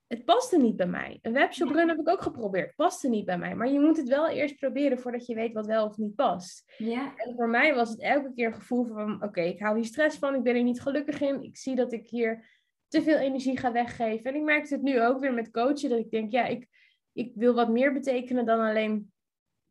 [0.07, 1.19] het paste niet bij mij.
[1.21, 2.75] Een webshop run heb ik ook geprobeerd.
[2.75, 3.55] Paste niet bij mij.
[3.55, 6.73] Maar je moet het wel eerst proberen voordat je weet wat wel of niet past.
[6.77, 7.13] Ja.
[7.15, 10.17] En voor mij was het elke keer een gevoel van: oké, ik hou hier stress
[10.17, 11.43] van, ik ben er niet gelukkig in.
[11.43, 12.49] Ik zie dat ik hier
[12.87, 14.31] te veel energie ga weggeven.
[14.31, 16.67] En ik merkte het nu ook weer met coachen, dat ik denk: ja, ik,
[17.13, 19.11] ik wil wat meer betekenen dan alleen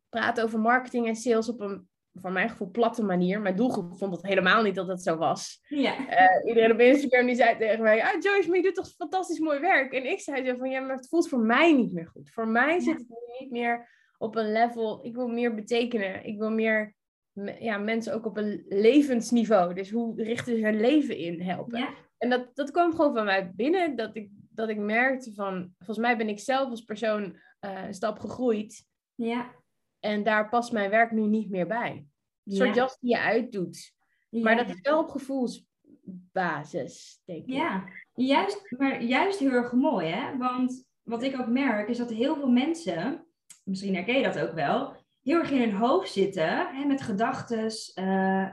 [0.09, 3.41] praten over marketing en sales op een, voor mijn gevoel, platte manier.
[3.41, 5.63] Mijn doelgroep vond het helemaal niet dat het zo was.
[5.67, 6.07] Ja.
[6.07, 9.39] Eh, iedereen op Instagram die zei tegen mij: ah, Joyce, maar je doet toch fantastisch
[9.39, 9.93] mooi werk?
[9.93, 12.29] En ik zei zo van: ja, maar het voelt voor mij niet meer goed.
[12.31, 15.05] Voor mij zit het niet meer op een level.
[15.05, 16.25] Ik wil meer betekenen.
[16.25, 16.95] Ik wil meer
[17.31, 19.73] me- ja, mensen ook op een levensniveau.
[19.73, 21.79] Dus hoe richten ze hun leven in helpen?
[21.79, 21.89] Ja.
[22.17, 23.95] En dat, dat kwam gewoon van mij binnen.
[23.95, 27.93] Dat ik, dat ik merkte van: volgens mij ben ik zelf als persoon eh, een
[27.93, 28.85] stap gegroeid.
[29.15, 29.61] Ja.
[30.03, 32.05] En daar past mijn werk nu niet meer bij.
[32.45, 32.75] Een soort Ja.
[32.75, 33.93] jas die je uitdoet.
[34.29, 34.63] Maar Ja.
[34.63, 37.53] dat is wel op gevoelsbasis, denk ik.
[37.53, 40.37] Ja, juist, maar juist heel erg mooi, hè?
[40.37, 43.25] Want wat ik ook merk is dat heel veel mensen,
[43.63, 47.71] misschien herken je dat ook wel, heel erg in hun hoofd zitten hè, met gedachten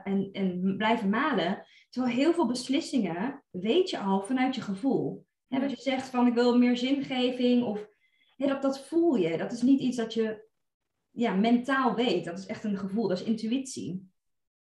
[0.03, 1.65] en, en blijven malen.
[1.89, 5.25] Terwijl heel veel beslissingen weet je al vanuit je gevoel.
[5.47, 7.87] Hè, wat je zegt van ik wil meer zingeving of
[8.37, 9.37] hè, dat, dat voel je.
[9.37, 10.49] Dat is niet iets dat je
[11.11, 12.25] ja, mentaal weet.
[12.25, 14.09] Dat is echt een gevoel, dat is intuïtie.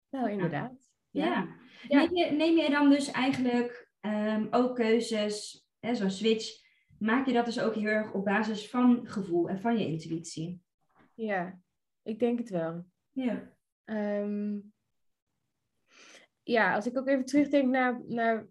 [0.10, 0.90] Nou, inderdaad.
[1.10, 1.26] Ja.
[1.26, 1.58] Ja.
[1.88, 6.62] Neem, je, neem je dan dus eigenlijk ehm, ook keuzes, zo'n switch,
[6.98, 10.62] maak je dat dus ook heel erg op basis van gevoel en van je intuïtie?
[11.16, 11.60] Ja,
[12.04, 12.86] ik denk het wel.
[13.12, 13.58] Ja.
[13.86, 14.60] Ehm,
[16.44, 18.48] ja, als ik ook even terugdenk naar, naar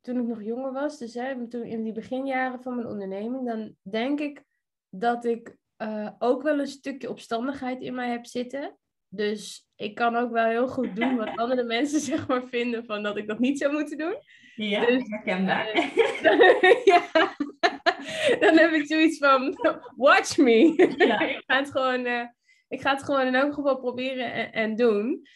[0.00, 3.76] toen ik nog jonger was, dus hè, toen in die beginjaren van mijn onderneming, dan
[3.82, 4.44] denk ik
[4.88, 8.78] dat ik eh, ook wel een stukje opstandigheid in mij heb zitten.
[9.08, 13.02] Dus ik kan ook wel heel goed doen wat andere mensen zeg maar vinden van
[13.02, 14.16] dat ik dat niet zou moeten doen.
[14.54, 15.66] Ja, Dus, herkenbaar.
[16.84, 17.34] ja.
[18.40, 19.56] Dan heb ik zoiets van,
[19.96, 20.74] watch me.
[20.96, 21.20] Ja.
[21.28, 22.24] ik, ga het gewoon, eh,
[22.68, 25.28] ik ga het gewoon in elk geval proberen en, en doen.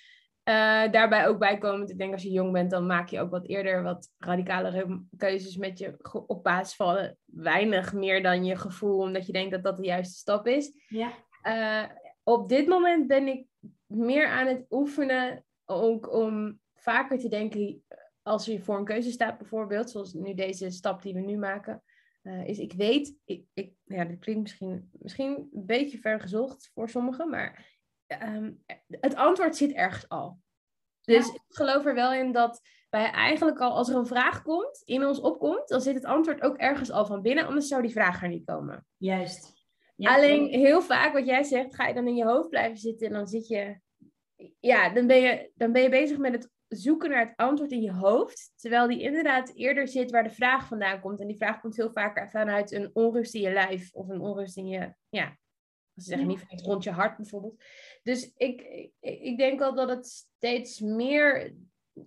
[0.43, 3.47] Eh, daarbij ook bijkomend, ik denk als je jong bent, dan maak je ook wat
[3.47, 9.27] eerder wat radicalere keuzes met je op basis van weinig meer dan je gevoel, omdat
[9.27, 10.85] je denkt dat dat de juiste stap is.
[10.89, 11.13] ja.
[11.43, 11.85] Eh,
[12.23, 13.47] op dit moment ben ik
[13.87, 17.85] meer aan het oefenen ook om vaker te denken
[18.23, 21.83] als je voor een keuze staat bijvoorbeeld, zoals nu deze stap die we nu maken,
[22.23, 26.71] eh, is ik weet, ik, ik, ja, dat klinkt misschien, misschien een beetje ver gezocht
[26.75, 27.80] voor sommigen, maar
[28.19, 28.53] ehm,
[29.01, 30.39] het antwoord zit ergens al.
[31.01, 31.33] Dus Ja.
[31.33, 35.05] ik geloof er wel in dat wij eigenlijk al, als er een vraag komt, in
[35.07, 38.23] ons opkomt, dan zit het antwoord ook ergens al van binnen, anders zou die vraag
[38.23, 38.87] er niet komen.
[38.97, 39.59] Juist.
[39.97, 43.07] Ja, Alleen heel vaak, wat jij zegt, ga je dan in je hoofd blijven zitten
[43.07, 43.81] en dan zit je.
[44.61, 47.83] Ja, dan ben je, dan ben je bezig met het zoeken naar het antwoord in
[47.83, 48.53] je hoofd.
[48.57, 51.21] Terwijl die inderdaad eerder zit waar de vraag vandaan komt.
[51.21, 54.57] En die vraag komt veel vaker vanuit een onrust in je lijf of een onrust
[54.57, 54.95] in je.
[55.09, 55.37] Ja,
[56.01, 56.33] ze zeggen Ja.
[56.33, 57.63] niet vanuit rond je hart bijvoorbeeld.
[58.03, 61.55] Dus ik, ik, ik denk wel dat het steeds meer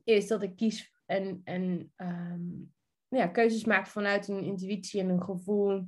[0.04, 2.42] is dat ik kies en, en ehm,
[3.08, 5.88] ja, keuzes maak vanuit een intuïtie en een gevoel.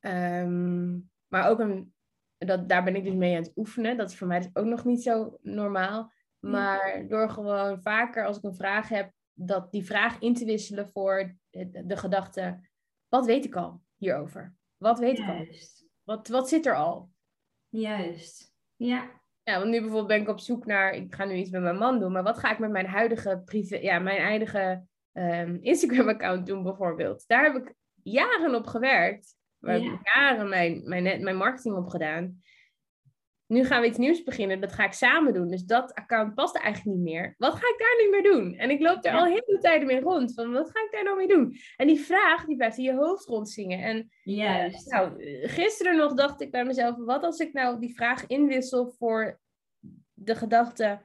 [0.00, 1.94] Ehm, maar ook een,
[2.38, 3.96] dat, daar ben ik dus mee aan het oefenen.
[3.96, 6.12] Dat is voor mij dus ook nog niet zo normaal.
[6.38, 10.88] Maar door gewoon vaker als ik een vraag heb, dat die vraag in te wisselen
[10.88, 12.68] voor de, de gedachte,
[13.08, 14.54] wat weet ik al hierover?
[14.76, 15.46] Wat weet ik al?
[16.10, 17.10] Wat, wat zit er al?
[17.68, 18.54] Juist.
[18.76, 19.10] Ja.
[19.42, 21.76] Ja, want nu bijvoorbeeld ben ik op zoek naar, ik ga nu iets met mijn
[21.76, 26.46] man doen, maar wat ga ik met mijn huidige privé, ja, mijn eigen ehm, Instagram-account
[26.46, 27.24] doen bijvoorbeeld?
[27.26, 29.36] Daar heb ik jaren op gewerkt.
[29.58, 29.92] Waar heb Ja.
[29.92, 32.40] ik jaren mijn, mijn, net- mijn marketing op gedaan.
[33.50, 35.48] Nu gaan we iets nieuws beginnen, dat ga ik samen doen.
[35.48, 37.34] Dus dat account past eigenlijk niet meer.
[37.38, 38.54] Wat ga ik daar nu meer doen?
[38.58, 40.34] En ik loop er al heel veel tijden mee rond.
[40.34, 41.56] Van wat ga ik daar nou mee doen?
[41.76, 43.82] En die vraag, die blijft in je hoofd rondzingen.
[43.82, 44.90] En Juist.
[44.90, 48.86] nou, eh, gisteren nog dacht ik bij mezelf, wat als ik nou die vraag inwissel
[48.98, 49.40] voor
[50.12, 51.00] de gedachte,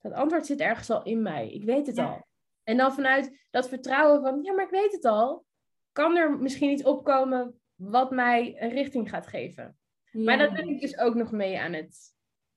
[0.00, 2.04] dat antwoord zit ergens al in mij, ik weet het Ja.
[2.06, 2.26] al.
[2.64, 5.44] En dan vanuit dat vertrouwen van, ja, maar ik weet het al,
[5.92, 9.78] kan er misschien iets opkomen wat mij een richting gaat geven.
[10.12, 12.14] Maar dat ben ik dus ook nog mee aan het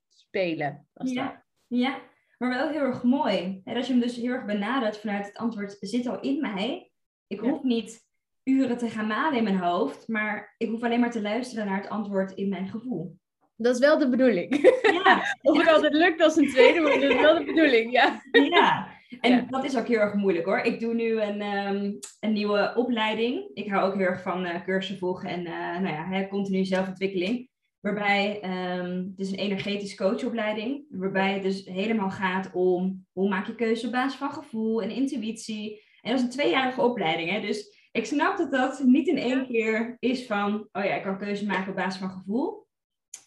[0.10, 0.88] spelen.
[0.93, 1.43] Als het ware.
[1.68, 1.99] Ja, ja,
[2.38, 3.62] maar wel heel erg mooi.
[3.64, 6.91] Hè, dat je hem dus heel erg benadert vanuit het antwoord zit al in mij.
[7.28, 7.49] Ik Ja.
[7.49, 8.06] hoef niet
[8.43, 11.78] uren te gaan malen in mijn hoofd, maar ik hoef alleen maar te luisteren naar
[11.82, 13.18] het antwoord in mijn gevoel.
[13.56, 14.62] Dat is wel de bedoeling.
[15.04, 18.22] Ja, of het altijd lukt als een tweede, maar dat is wel de bedoeling, ja.
[18.32, 18.93] ja.
[19.22, 19.45] En Ja.
[19.49, 20.59] dat is ook heel erg moeilijk hoor.
[20.59, 23.49] Ik doe nu een, ehm, een nieuwe opleiding.
[23.53, 26.66] Ik hou ook heel erg van eh cursussen volgen en eh, nou ja, hè, continu
[26.66, 27.49] zelfontwikkeling.
[27.80, 30.86] Waarbij ehm, het is een energetisch coachopleiding.
[30.89, 34.89] Waarbij het dus helemaal gaat om hoe maak je keuze op basis van gevoel en
[34.91, 35.82] intuïtie.
[36.01, 37.30] En dat is een tweejarige opleiding.
[37.30, 37.41] Hè?
[37.41, 41.18] Dus ik snap dat dat niet in één keer is van, oh ja, ik kan
[41.18, 42.68] keuze maken op basis van gevoel.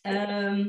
[0.02, 0.68] Ehm,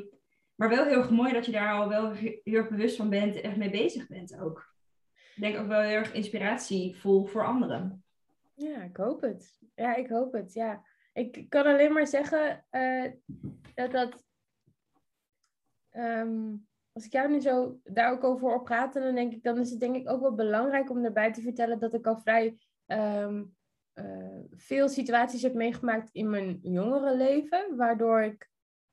[0.56, 3.36] maar wel heel erg mooi dat je daar al wel heel erg bewust van bent
[3.36, 4.76] en echt mee bezig bent ook.
[5.38, 8.04] Ik denk ook wel heel erg inspiratievol voor anderen.
[8.54, 9.60] Ja, ik hoop het.
[9.76, 10.54] Ja, ik hoop het.
[10.54, 10.84] Ja.
[11.14, 13.12] Ik kan alleen maar zeggen uh,
[13.76, 14.24] dat dat.
[15.90, 16.56] Ehm,
[16.92, 19.70] als ik jou nu zo daar ook over hoor praten, dan denk ik, dan is
[19.70, 23.44] het denk ik ook wel belangrijk om erbij te vertellen dat ik al vrij ehm,
[23.94, 28.50] eh, veel situaties heb meegemaakt in mijn jongere leven, waardoor ik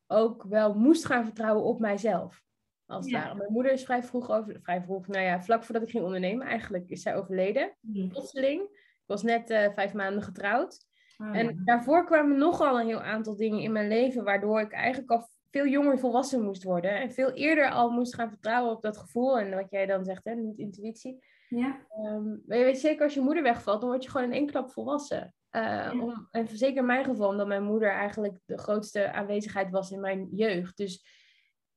[0.07, 2.43] ook wel moest gaan vertrouwen op mijzelf.
[2.87, 3.35] Als ware.
[3.35, 6.47] Mijn moeder is vrij vroeg over, vrij vroeg, nou ja, vlak voordat ik ging ondernemen
[6.47, 7.77] eigenlijk, is zij overleden.
[7.81, 8.09] Mm.
[8.09, 8.63] Plotseling.
[8.63, 10.87] Ik was net uh, vijf maanden getrouwd.
[11.19, 15.11] Oh, en daarvoor kwamen nogal een heel aantal dingen in mijn leven, waardoor ik eigenlijk
[15.11, 17.01] al veel jonger volwassen moest worden.
[17.01, 19.39] En veel eerder al moest gaan vertrouwen op dat gevoel.
[19.39, 21.25] En wat jij dan zegt, hè, niet intuïtie.
[21.49, 21.87] Ja.
[22.07, 24.47] Um, maar je weet zeker, als je moeder wegvalt, dan word je gewoon in één
[24.47, 25.35] klap volwassen.
[25.51, 29.91] Uh, om, en zeker in mijn geval, omdat mijn moeder eigenlijk de grootste aanwezigheid was
[29.91, 30.77] in mijn jeugd.
[30.77, 31.05] Dus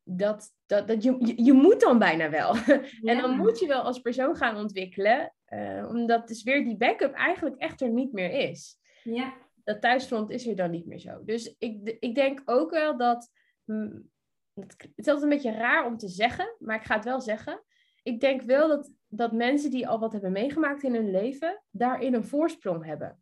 [0.08, 2.56] dat, dat, dat je, je, moet dan bijna wel.
[3.12, 5.34] en dan moet je wel als persoon gaan ontwikkelen.
[5.50, 8.78] Uh, omdat dus weer die backup eigenlijk echt er niet meer is.
[9.04, 9.34] Ja.
[9.64, 11.24] Dat thuisfront is er dan niet meer zo.
[11.24, 13.32] Dus ik, ik denk ook wel dat.
[13.64, 14.10] Mm,
[14.54, 17.64] het is altijd een beetje raar om te zeggen, maar ik ga het wel zeggen.
[18.04, 22.14] Ik denk wel dat, dat mensen die al wat hebben meegemaakt in hun leven, daarin
[22.14, 23.22] een voorsprong hebben.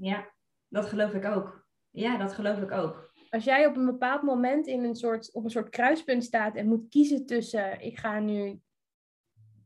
[0.00, 0.32] Ja,
[0.68, 1.66] dat geloof ik ook.
[1.90, 3.07] Ja, dat geloof ik ook.
[3.30, 6.68] Als jij op een bepaald moment in een soort, op een soort kruispunt staat en
[6.68, 8.60] moet kiezen tussen ik ga nu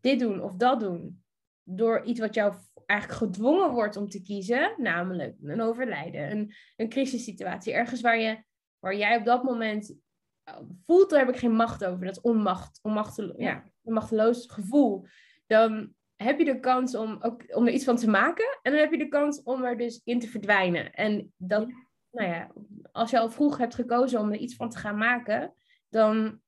[0.00, 1.22] dit doen of dat doen,
[1.62, 2.54] door iets wat jou
[2.86, 8.42] eigenlijk gedwongen wordt om te kiezen, namelijk een overlijden, een, een crisissituatie, ergens waar, je,
[8.78, 9.96] waar jij op dat moment
[10.42, 15.06] eh, voelt, daar heb ik geen macht over, dat onmacht, onmachtelo ja, een machteloos gevoel,
[15.46, 18.80] dan heb je de kans om, ook, om er iets van te maken en dan
[18.80, 20.92] heb je de kans om er dus in te verdwijnen.
[20.92, 21.66] En dat,
[22.12, 22.50] nou ja,
[22.92, 25.54] als je al vroeg hebt gekozen om er iets van te gaan maken,
[25.88, 26.40] dan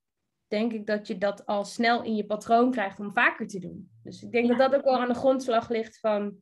[0.47, 3.91] denk ik dat je dat al snel in je patroon krijgt om vaker te doen.
[4.03, 6.37] Dus ik denk dat dat ook wel aan de grondslag ligt van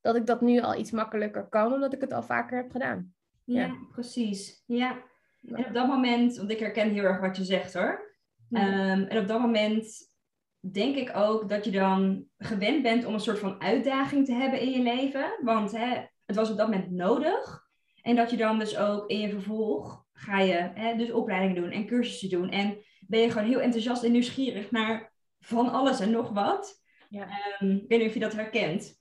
[0.00, 3.14] dat ik dat nu al iets makkelijker kan, omdat ik het al vaker heb gedaan.
[3.44, 4.62] Ja, precies.
[4.66, 5.02] Ja.
[5.40, 8.12] En op dat moment, want ik herken heel erg wat je zegt hoor.
[8.50, 10.12] Ehm, en op dat moment
[10.60, 14.60] denk ik ook dat je dan gewend bent om een soort van uitdaging te hebben
[14.60, 15.38] in je leven.
[15.42, 17.63] Want hè, het was op dat moment nodig.
[18.04, 21.70] En dat je dan dus ook in je vervolg ga je hè, dus opleidingen doen
[21.70, 22.50] en cursussen doen.
[22.50, 26.82] En ben je gewoon heel enthousiast en nieuwsgierig naar van alles en nog wat.
[27.08, 27.28] Ja.
[27.60, 28.98] Um, ik weet niet of je dat herkent.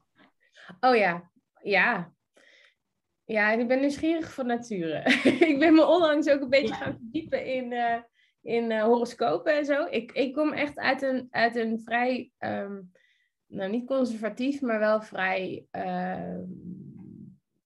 [0.80, 1.32] Oh ja,
[1.62, 2.14] ja.
[3.26, 5.04] Ja, ik ben nieuwsgierig van nature.
[5.52, 8.02] ik ben me onlangs ook een beetje gaan verdiepen in, uh,
[8.42, 9.86] in uh, horoscopen en zo.
[9.90, 12.92] Ik, ik kom echt uit een, uit een vrij, um,
[13.48, 16.40] nou niet conservatief, maar wel vrij uh,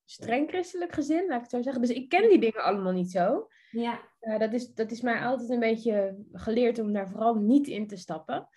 [0.09, 1.81] streng christelijk gezin, laat ik het zo zeggen.
[1.81, 3.47] Dus ik ken die dingen allemaal niet zo.
[3.71, 3.99] Ja.
[4.21, 7.87] Uh, dat, is, dat is mij altijd een beetje geleerd om daar vooral niet in
[7.87, 8.47] te stappen.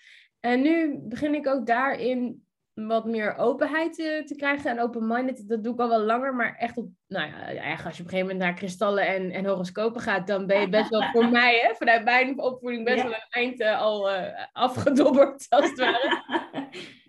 [0.41, 2.45] En nu begin ik ook daarin
[2.75, 4.71] wat meer openheid te, eh, te krijgen.
[4.71, 6.35] En open-minded, dat doe ik al wel langer.
[6.35, 9.31] Maar echt op, nou ja, eigenlijk als je op een gegeven moment naar kristallen en,
[9.31, 13.03] en horoscopen gaat, dan ben je best wel voor mij, hè, vanuit mijn opvoeding, best
[13.03, 14.23] wel een eind uh, al uh,
[14.53, 16.23] afgedobberd, als het ware.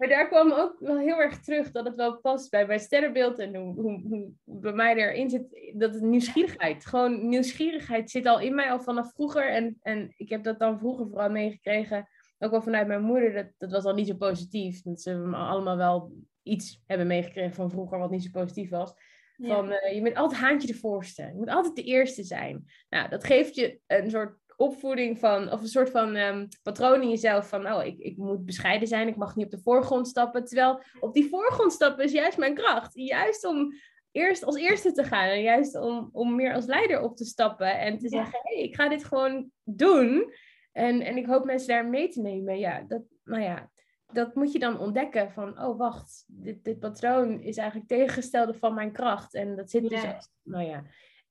[0.01, 3.39] maar daar kwam ook wel heel erg terug dat het wel past bij mijn sterrenbeeld
[3.39, 8.39] en hoe, hoe, hoe bij mij erin zit, dat het nieuwsgierigheid, gewoon nieuwsgierigheid zit al
[8.39, 9.49] in mij al vanaf vroeger.
[9.49, 12.07] En, en ik heb dat dan vroeger vooral meegekregen
[12.39, 14.81] ook wel vanuit mijn moeder, dat, dat was al niet zo positief.
[14.81, 16.11] Dat ze allemaal wel
[16.43, 18.93] iets hebben meegekregen van vroeger wat niet zo positief was.
[19.37, 21.23] Van uh, je bent altijd haantje de voorste.
[21.23, 22.65] Je moet altijd de eerste zijn.
[22.89, 27.09] Nou, dat geeft je een soort opvoeding van, of een soort van um, patroon in
[27.09, 30.45] jezelf van, oh, ik, ik moet bescheiden zijn, ik mag niet op de voorgrond stappen.
[30.45, 32.91] Terwijl op die voorgrond stappen is juist mijn kracht.
[32.93, 33.73] Juist om
[34.11, 37.79] eerst als eerste te gaan en juist om, om meer als leider op te stappen
[37.79, 40.33] en te zeggen, hé, hey, ik ga dit gewoon doen.
[40.71, 42.59] En, en ik hoop mensen daar mee te nemen.
[42.59, 43.71] Ja, dat, nou ja,
[44.05, 48.73] dat moet je dan ontdekken van, oh wacht, dit, dit patroon is eigenlijk tegengestelde van
[48.73, 49.33] mijn kracht.
[49.33, 50.03] En dat zit dus,
[50.43, 50.83] nou ja,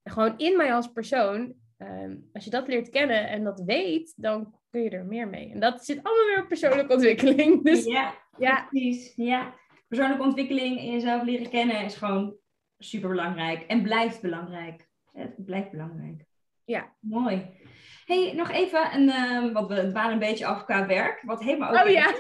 [0.05, 1.55] gewoon in mij als persoon.
[1.81, 5.51] Ehm, als je dat leert kennen en dat weet, dan kun je er meer mee.
[5.51, 7.63] En dat zit allemaal weer op persoonlijke ontwikkeling.
[7.71, 9.13] Dus, ja, ja, precies.
[9.17, 9.55] Ja.
[9.89, 12.37] Persoonlijke ontwikkeling in jezelf leren kennen is gewoon
[12.79, 14.89] super belangrijk en blijft belangrijk.
[15.13, 16.25] Het blijft belangrijk.
[16.65, 16.93] Ja.
[17.01, 17.59] Mooi
[18.11, 21.23] hey, nog even, een, uh, want we dwalen een beetje af qua werk.
[21.23, 21.85] Wat helemaal ook.
[21.85, 22.07] Oh ja.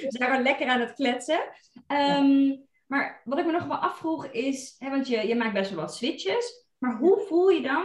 [0.00, 1.40] we zijn lekker aan het kletsen.
[1.88, 5.70] Um, maar wat ik me nog wel afvroeg is, hè, want je, je maakt best
[5.70, 6.66] wel wat switches.
[6.78, 7.84] Maar hoe voel je dan,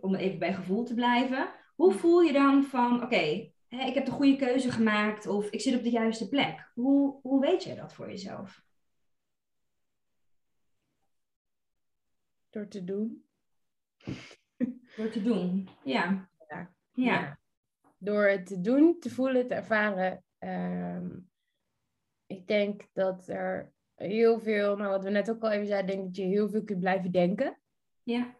[0.00, 4.10] om even bij gevoel te blijven, hoe voel je dan van, oké, ik heb de
[4.10, 6.70] goede keuze gemaakt of ik zit op de juiste plek?
[6.74, 8.62] Hoe, hoe weet je dat voor jezelf?
[12.50, 13.24] Door te doen.
[14.96, 16.30] Door te doen, ja.
[16.48, 16.74] Ja.
[16.92, 17.38] ja.
[17.98, 20.24] Door het te doen, te voelen, te ervaren.
[20.38, 21.18] Ehm,
[22.26, 26.06] ik denk dat er heel veel, maar wat we net ook al even zeiden, denk
[26.06, 27.58] dat je heel veel kunt blijven denken.
[28.02, 28.36] Ja.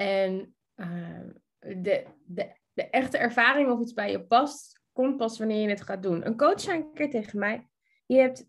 [0.00, 1.28] En ehm,
[1.58, 5.82] de, de, de echte ervaring of iets bij je past, komt pas wanneer je het
[5.82, 6.26] gaat doen.
[6.26, 7.66] Een coach zei een keer tegen mij,
[8.06, 8.48] je hebt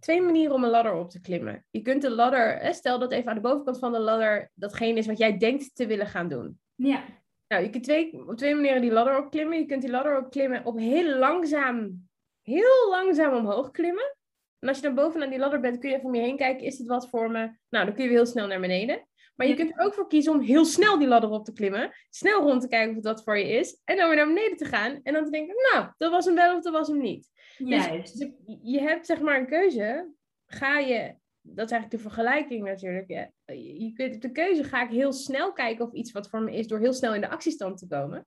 [0.00, 1.64] twee manieren om een ladder op te klimmen.
[1.70, 5.06] Je kunt de ladder, stel dat even aan de bovenkant van de ladder datgene is
[5.06, 6.60] wat jij denkt te willen gaan doen.
[6.74, 7.04] Ja.
[7.48, 9.58] Nou, je kunt twee, op twee manieren die ladder opklimmen.
[9.58, 12.08] Je kunt die ladder opklimmen op heel langzaam,
[12.42, 14.16] heel langzaam omhoog klimmen.
[14.58, 16.66] En als je dan bovenaan die ladder bent, kun je even om je heen kijken.
[16.66, 17.50] Is dit wat voor me?
[17.68, 19.07] Nou, dan kun je weer heel snel naar beneden.
[19.38, 21.92] Maar je kunt er ook voor kiezen om heel snel die ladder op te klimmen.
[22.10, 23.80] Snel rond te kijken of wat voor je is.
[23.84, 25.00] En dan weer naar beneden te gaan.
[25.02, 27.30] En dan te denken, nou, dat was hem wel of dat was hem niet.
[27.56, 28.18] Juist.
[28.18, 28.30] Dus
[28.62, 30.12] je- hebt zeg maar een keuze.
[30.46, 33.08] Ga je, dat is eigenlijk de vergelijking natuurlijk.
[33.08, 33.30] ja.
[33.44, 36.56] Je je kunt de keuze, ga ik heel snel kijken of iets wat voor me
[36.56, 38.26] is door heel snel in de actiestand te komen?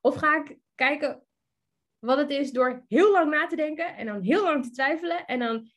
[0.00, 1.22] Of ga ik kijken
[1.98, 5.26] wat het is door heel lang na te denken en dan heel lang te twijfelen
[5.26, 5.70] en dan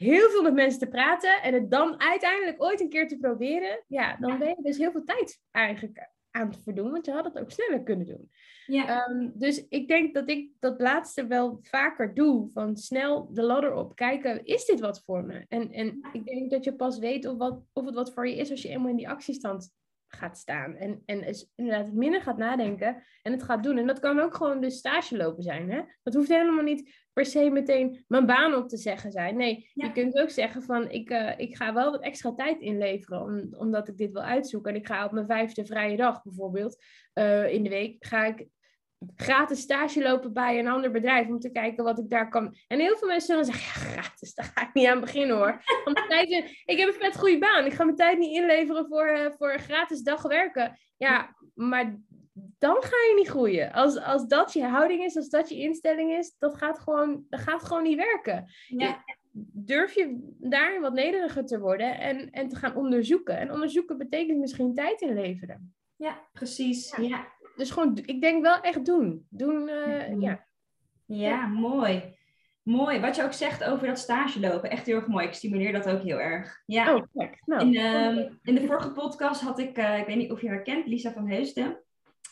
[0.00, 3.84] heel veel met mensen te praten en het dan uiteindelijk ooit een keer te proberen?
[3.86, 7.24] Ja, dan ben je dus heel veel tijd eigenlijk aan het verdoen, want je had
[7.24, 8.30] het ook sneller kunnen doen.
[8.66, 8.86] Ja.
[8.86, 12.50] Ehm, dus ik denk dat ik dat laatste wel vaker doe.
[12.50, 13.94] Van snel de ladder op.
[13.94, 15.44] Kijken, is dit wat voor me?
[15.48, 18.36] En, en ik denk dat je pas weet of, wat, of het wat voor je
[18.36, 19.70] is als je eenmaal in die actiestand
[20.14, 20.76] gaat staan.
[20.76, 23.78] En, en is inderdaad minder gaat nadenken en het gaat doen.
[23.78, 25.70] En dat kan ook gewoon dus stage lopen zijn.
[25.70, 25.80] Hè?
[26.02, 29.36] Dat hoeft helemaal niet per se meteen mijn baan op te zeggen zijn.
[29.36, 29.86] Nee, Ja.
[29.86, 33.22] je kunt ook zeggen van ik, eh, ik ga wel wat extra tijd inleveren.
[33.22, 34.70] Om, omdat ik dit wil uitzoeken.
[34.72, 38.46] En ik ga op mijn vijfde vrije dag bijvoorbeeld eh, in de week ga ik
[39.16, 42.56] gratis stage lopen bij een ander bedrijf om te kijken wat ik daar kan.
[42.66, 45.62] En heel veel mensen zullen zeggen, ja, gratis, daar ga ik niet aan beginnen hoor.
[45.84, 46.28] Want tijd
[46.64, 47.64] ik heb een vet goede baan.
[47.64, 50.78] Ik ga mijn tijd niet inleveren voor, eh, voor een gratis dag werken.
[50.96, 52.00] Ja, maar
[52.58, 53.72] dan ga je niet groeien.
[53.72, 57.40] Als, als dat je houding is, als dat je instelling is, dat gaat gewoon, dat
[57.40, 58.52] gaat gewoon niet werken.
[58.66, 59.04] Ja.
[59.52, 63.38] Durf je daarin wat nederiger te worden en, en te gaan onderzoeken.
[63.38, 65.74] En onderzoeken betekent misschien tijd inleveren.
[65.96, 66.96] ja, precies.
[66.96, 67.38] Ja.
[67.60, 69.26] Dus gewoon, ik denk wel echt doen.
[69.28, 70.20] Doen, eh, Mhm.
[70.20, 70.44] ja.
[71.06, 72.02] Ja, mooi.
[72.62, 73.00] Mooi.
[73.00, 74.70] Wat je ook zegt over dat stage lopen.
[74.70, 75.26] Echt heel erg mooi.
[75.26, 76.62] Ik stimuleer dat ook heel erg.
[76.66, 76.94] Ja.
[76.94, 77.42] Oh, kijk.
[77.44, 80.48] Nou, In, ehm, in de vorige podcast had ik, eh, ik weet niet of je
[80.48, 81.78] haar kent, Lisa van Heusden.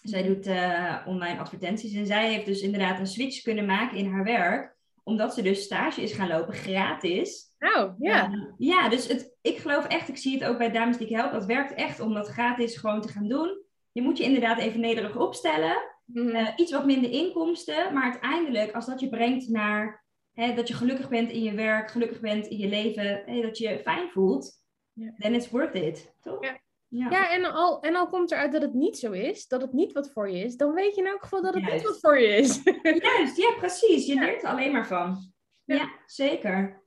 [0.02, 4.10] Zij doet eh, online advertenties en zij heeft dus inderdaad een switch kunnen maken in
[4.12, 4.76] haar werk.
[5.04, 7.46] Omdat ze dus stage is gaan lopen, gratis.
[7.58, 8.24] nou, ja.
[8.24, 11.16] Ehm, ja, dus het, ik geloof echt, ik zie het ook bij dames die ik
[11.16, 13.66] help, dat werkt echt om dat gratis gewoon te gaan doen.
[13.98, 15.76] Je moet je inderdaad even nederig opstellen.
[16.04, 16.28] Mhm.
[16.28, 20.74] Eh, iets wat minder inkomsten, maar uiteindelijk, als dat je brengt naar hè, dat je
[20.74, 24.10] gelukkig bent in je werk, gelukkig bent in je leven, hè, dat je je fijn
[24.10, 25.14] voelt, Ja.
[25.18, 26.44] then it's worth it, toch?
[26.44, 26.58] Ja.
[26.88, 27.10] Ja.
[27.10, 29.92] ja, en al, en al komt eruit dat het niet zo is, dat het niet
[29.92, 31.76] wat voor je is, dan weet je in elk geval dat het Juist.
[31.76, 32.60] niet wat voor je is.
[33.02, 34.06] Juist, ja, precies.
[34.06, 34.20] Je Ja.
[34.24, 35.32] leert er alleen maar van.
[35.64, 35.88] Ja, Ja.
[36.06, 36.82] zeker.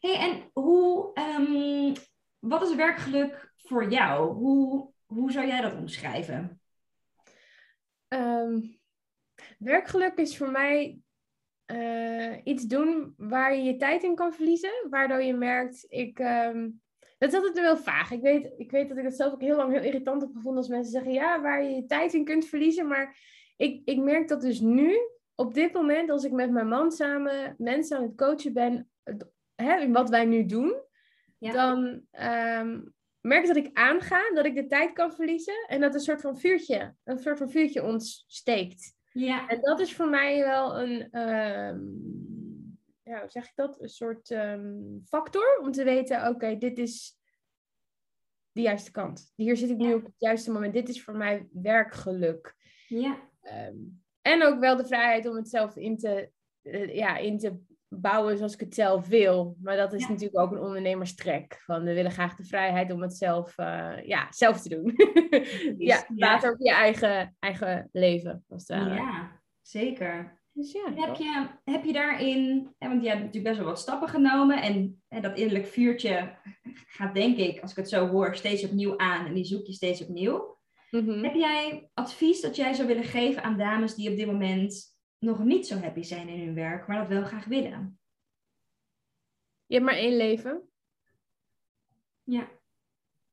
[0.00, 1.94] hey, en hoe, ehm,
[2.38, 4.32] wat is werkgeluk voor jou?
[4.34, 6.60] Hoe, hoe zou jij dat omschrijven?
[8.08, 8.60] Ehm,
[9.58, 10.98] werkgeluk is voor mij
[11.64, 14.86] eh, iets doen waar je je tijd in kan verliezen.
[14.90, 16.18] Waardoor je merkt, ik.
[16.18, 16.70] ehm,
[17.18, 18.10] dat is altijd wel vaag.
[18.10, 20.56] Ik weet, ik weet dat ik het zelf ook heel lang heel irritant heb gevonden
[20.60, 22.86] als mensen zeggen ja, waar je je tijd in kunt verliezen.
[22.88, 23.16] Maar
[23.56, 24.96] ik, ik merk dat dus nu,
[25.34, 28.90] op dit moment, als ik met mijn man samen mensen aan het coachen ben,
[29.54, 30.82] hè, in wat wij nu doen,
[31.38, 31.52] Ja.
[31.52, 32.80] dan ehm,
[33.28, 36.38] merk dat ik aanga, dat ik de tijd kan verliezen en dat een soort van
[36.38, 38.96] vuurtje, een soort van vuurtje ontsteekt.
[39.12, 41.80] Ja, En dat is voor mij wel een, ehm,
[43.02, 43.80] ja, hoe zeg ik dat?
[43.80, 47.16] Een soort ehm, factor om te weten, oké, dit is
[48.52, 49.32] de juiste kant.
[49.36, 49.94] Hier zit ik nu Ja.
[49.94, 50.72] op het juiste moment.
[50.72, 52.54] Dit is voor mij werkgeluk.
[52.88, 53.76] ja, Ehm,
[54.22, 56.30] en ook wel de vrijheid om het zelf in te,
[56.62, 57.58] eh, ja, in te
[57.88, 59.56] bouwen zoals ik het zelf wil.
[59.62, 60.08] Maar dat is Ja.
[60.08, 61.62] natuurlijk ook een ondernemerstrek.
[61.64, 64.92] Van we willen graag de vrijheid om het zelf, eh, ja, zelf te doen.
[65.88, 68.44] ja, later op je eigen, eigen leven.
[68.48, 68.94] Als het ware.
[68.94, 70.36] ja, zeker.
[70.52, 73.78] Dus ja, Heb je, heb je daarin, hè, want je hebt natuurlijk best wel wat
[73.78, 76.36] stappen genomen en dat innerlijk vuurtje
[76.86, 79.72] gaat denk ik, als ik het zo hoor, steeds opnieuw aan en die zoek je
[79.72, 80.56] steeds opnieuw.
[80.90, 81.22] Mhm.
[81.24, 85.44] Heb jij advies dat jij zou willen geven aan dames die op dit moment nog
[85.44, 87.98] niet zo happy zijn in hun werk, maar dat wel graag willen?
[89.66, 90.68] Je hebt maar één leven.
[92.22, 92.48] Ja,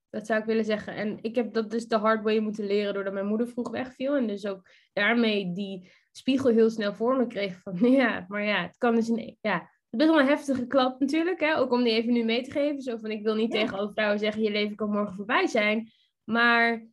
[0.10, 0.96] Dat zou ik willen zeggen.
[0.96, 4.16] En ik heb dat dus de hard way moeten leren doordat mijn moeder vroeg wegviel.
[4.16, 8.62] En dus ook daarmee die spiegel heel snel voor me kreeg van ja, maar ja,
[8.62, 11.58] het kan dus in, ja, best wel een heftige klap natuurlijk, hè?
[11.58, 12.82] ook om die even nu mee te geven.
[12.82, 13.60] Zo van, ik wil niet Ja.
[13.60, 15.92] tegen alle vrouwen zeggen, je leven kan morgen voorbij zijn.
[16.24, 16.88] Maar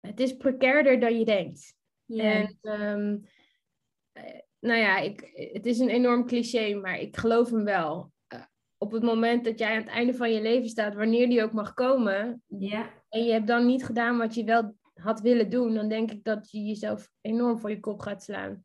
[0.00, 1.74] het is precairder dan je denkt.
[2.06, 3.30] En ehm, eh,
[4.60, 8.12] nou ja, ik, het is een enorm cliché, maar ik geloof hem wel.
[8.26, 8.40] Eh,
[8.78, 11.52] op het moment dat jij aan het einde van je leven staat, wanneer die ook
[11.52, 12.90] mag komen, ja.
[13.08, 16.24] en je hebt dan niet gedaan wat je wel had willen doen, dan denk ik
[16.24, 18.64] dat je jezelf enorm voor je kop gaat slaan.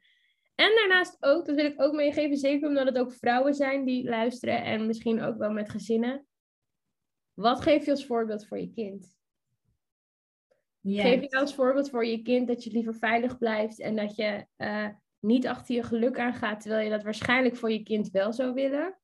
[0.56, 4.04] En daarnaast ook, dat wil ik ook meegeven, zeker omdat het ook vrouwen zijn die
[4.04, 6.26] luisteren en misschien ook wel met gezinnen.
[7.34, 9.20] Wat geef je als voorbeeld voor je kind?
[10.84, 14.16] Geef je nou als voorbeeld voor je kind dat je liever veilig blijft en dat
[14.16, 14.88] je eh,
[15.22, 18.96] niet achter je geluk aangaat, terwijl je dat waarschijnlijk voor je kind wel zou willen?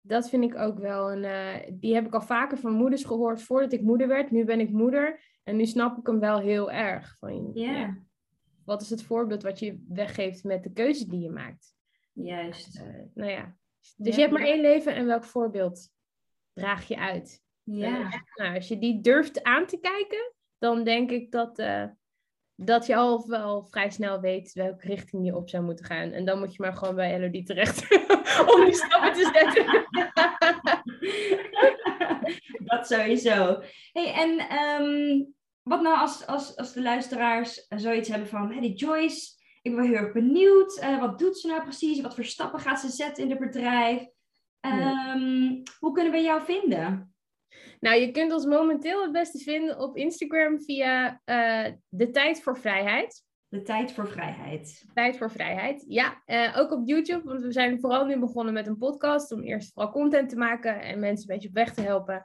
[0.00, 1.24] Dat vind ik ook wel een.
[1.24, 4.30] eh, die heb ik al vaker van moeders gehoord voordat ik moeder werd.
[4.30, 7.16] Nu ben ik moeder en nu snap ik hem wel heel erg.
[7.18, 7.98] Van, Ja,
[8.64, 11.74] wat is het voorbeeld wat je weggeeft met de keuze die je maakt?
[12.12, 12.78] juist.
[12.78, 13.56] Eh, nou ja.
[13.96, 14.14] Dus Ja.
[14.14, 15.88] je hebt maar één leven en welk voorbeeld
[16.52, 17.42] draag je uit?
[17.62, 21.84] Ja, Nou, als je die durft aan te kijken, dan denk ik dat, eh,
[22.60, 26.10] dat je al wel vrij snel weet welke richting je op zou moeten gaan.
[26.10, 27.82] En dan moet je maar gewoon bij Elodie terecht
[28.54, 29.86] om die stappen te zetten.
[32.70, 33.62] dat sowieso.
[33.92, 35.24] Hey, en ehm,
[35.62, 39.84] wat nou als, als, als de luisteraars zoiets hebben van, hey, die Joyce, ik ben
[39.84, 40.78] heel erg benieuwd.
[40.78, 42.00] eh, wat doet ze nou precies?
[42.00, 44.06] Wat voor stappen gaat ze zetten in het bedrijf?
[44.60, 47.14] Ehm, Hoe kunnen we jou vinden?
[47.80, 52.58] Nou, je kunt ons momenteel het beste vinden op Instagram via eh, De Tijd voor
[52.58, 53.26] Vrijheid.
[53.48, 54.84] De tijd voor vrijheid.
[54.94, 55.84] Tijd voor Vrijheid.
[55.88, 59.42] Ja, eh, ook op YouTube, want we zijn vooral nu begonnen met een podcast om
[59.42, 62.24] eerst vooral content te maken en mensen een beetje op weg te helpen.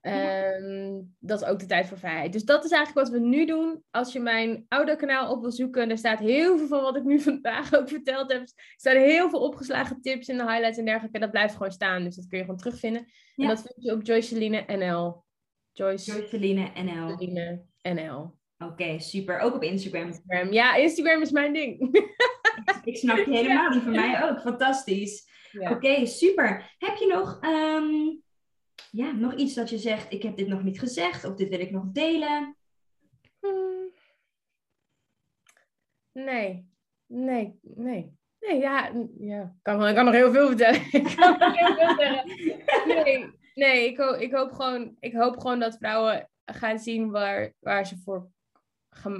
[0.00, 2.32] Ehm, Dat is ook de Tijd voor Vrijheid.
[2.32, 3.82] Dus dat is eigenlijk wat we nu doen.
[3.90, 7.04] Als je mijn oude kanaal op wil zoeken, daar staat heel veel van wat ik
[7.04, 8.40] nu vandaag ook verteld heb.
[8.40, 11.18] Er staan heel veel opgeslagen tips in de highlights en dergelijke.
[11.18, 13.06] Dat blijft gewoon staan, dus dat kun je gewoon terugvinden.
[13.34, 13.42] Ja.
[13.44, 15.24] En dat vind je op Joyceline NL.
[15.72, 17.08] Joyce Joyceline NL.
[17.08, 18.38] Joyceline NL.
[18.58, 19.38] Oké, super.
[19.38, 20.06] Ook op Instagram.
[20.06, 20.52] Instagram.
[20.52, 21.98] Ja, Instagram is mijn ding.
[22.84, 23.70] Ik snap je helemaal.
[23.70, 24.40] Die van mij ook.
[24.40, 25.28] Fantastisch.
[25.52, 25.70] Ja.
[25.70, 26.74] Oké, super.
[26.78, 28.16] Heb je nog, ehm,
[28.90, 31.60] ja, nog iets dat je zegt, ik heb dit nog niet gezegd of dit wil
[31.60, 32.56] ik nog delen?
[33.40, 33.92] Hmm.
[36.12, 36.68] Nee,
[37.06, 38.18] nee, nee.
[38.40, 39.54] Nee, ja, ja.
[39.62, 40.80] Kan, ik kan nog heel veel vertellen.
[41.00, 42.26] ik kan nog heel veel zeggen.
[42.86, 47.86] Nee, nee ik, ik, hoop gewoon, ik hoop gewoon dat vrouwen gaan zien waar, waar
[47.86, 48.30] ze voor...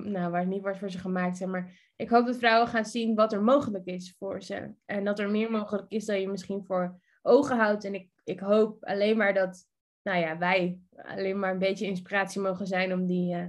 [0.02, 3.14] Nou, waar, niet waar voor ze gemaakt zijn, maar ik hoop dat vrouwen gaan zien
[3.14, 4.74] wat er mogelijk is voor ze.
[4.84, 7.84] En dat er meer mogelijk is dan je misschien voor ogen houdt.
[7.84, 9.68] En ik, ik hoop alleen maar dat,
[10.02, 13.34] nou ja, wij alleen maar een beetje inspiratie mogen zijn om die...
[13.34, 13.46] eh,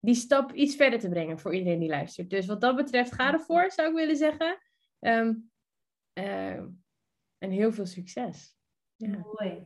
[0.00, 2.30] die stap iets verder te brengen voor iedereen die luistert.
[2.30, 4.58] Dus wat dat betreft, ga ervoor, zou ik willen zeggen.
[4.98, 5.34] Ehm,
[6.12, 6.66] ehm,
[7.38, 8.56] en heel veel succes.
[8.96, 9.08] Ja.
[9.08, 9.64] Mooi.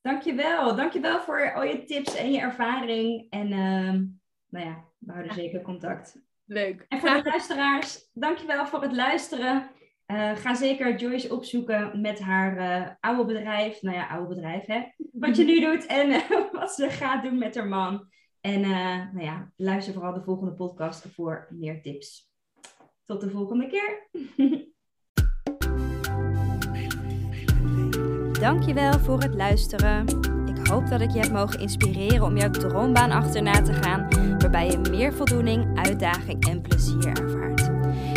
[0.00, 0.76] Dankjewel.
[0.76, 3.26] Dankjewel voor al je tips en je ervaring.
[3.30, 4.04] En ehm,
[4.48, 6.22] nou ja, we houden zeker contact.
[6.44, 6.84] Leuk.
[6.88, 9.70] En voor de luisteraars, dankjewel voor het luisteren.
[10.14, 13.82] Eh, ga zeker Joyce opzoeken met haar eh, oude bedrijf.
[13.82, 14.82] Nou ja, oude bedrijf, hè.
[15.12, 18.06] Wat je nu doet en eh, wat ze gaat doen met haar man.
[18.40, 18.60] En
[19.12, 22.32] nou ja, luister vooral de volgende podcast voor meer tips.
[23.04, 24.08] Tot de volgende keer.
[28.40, 30.06] Dankjewel voor het luisteren.
[30.46, 34.08] Ik hoop dat ik je heb mogen inspireren om jouw droombaan achterna te gaan,
[34.38, 37.53] waarbij je meer voldoening, uitdaging en plezier ervaart.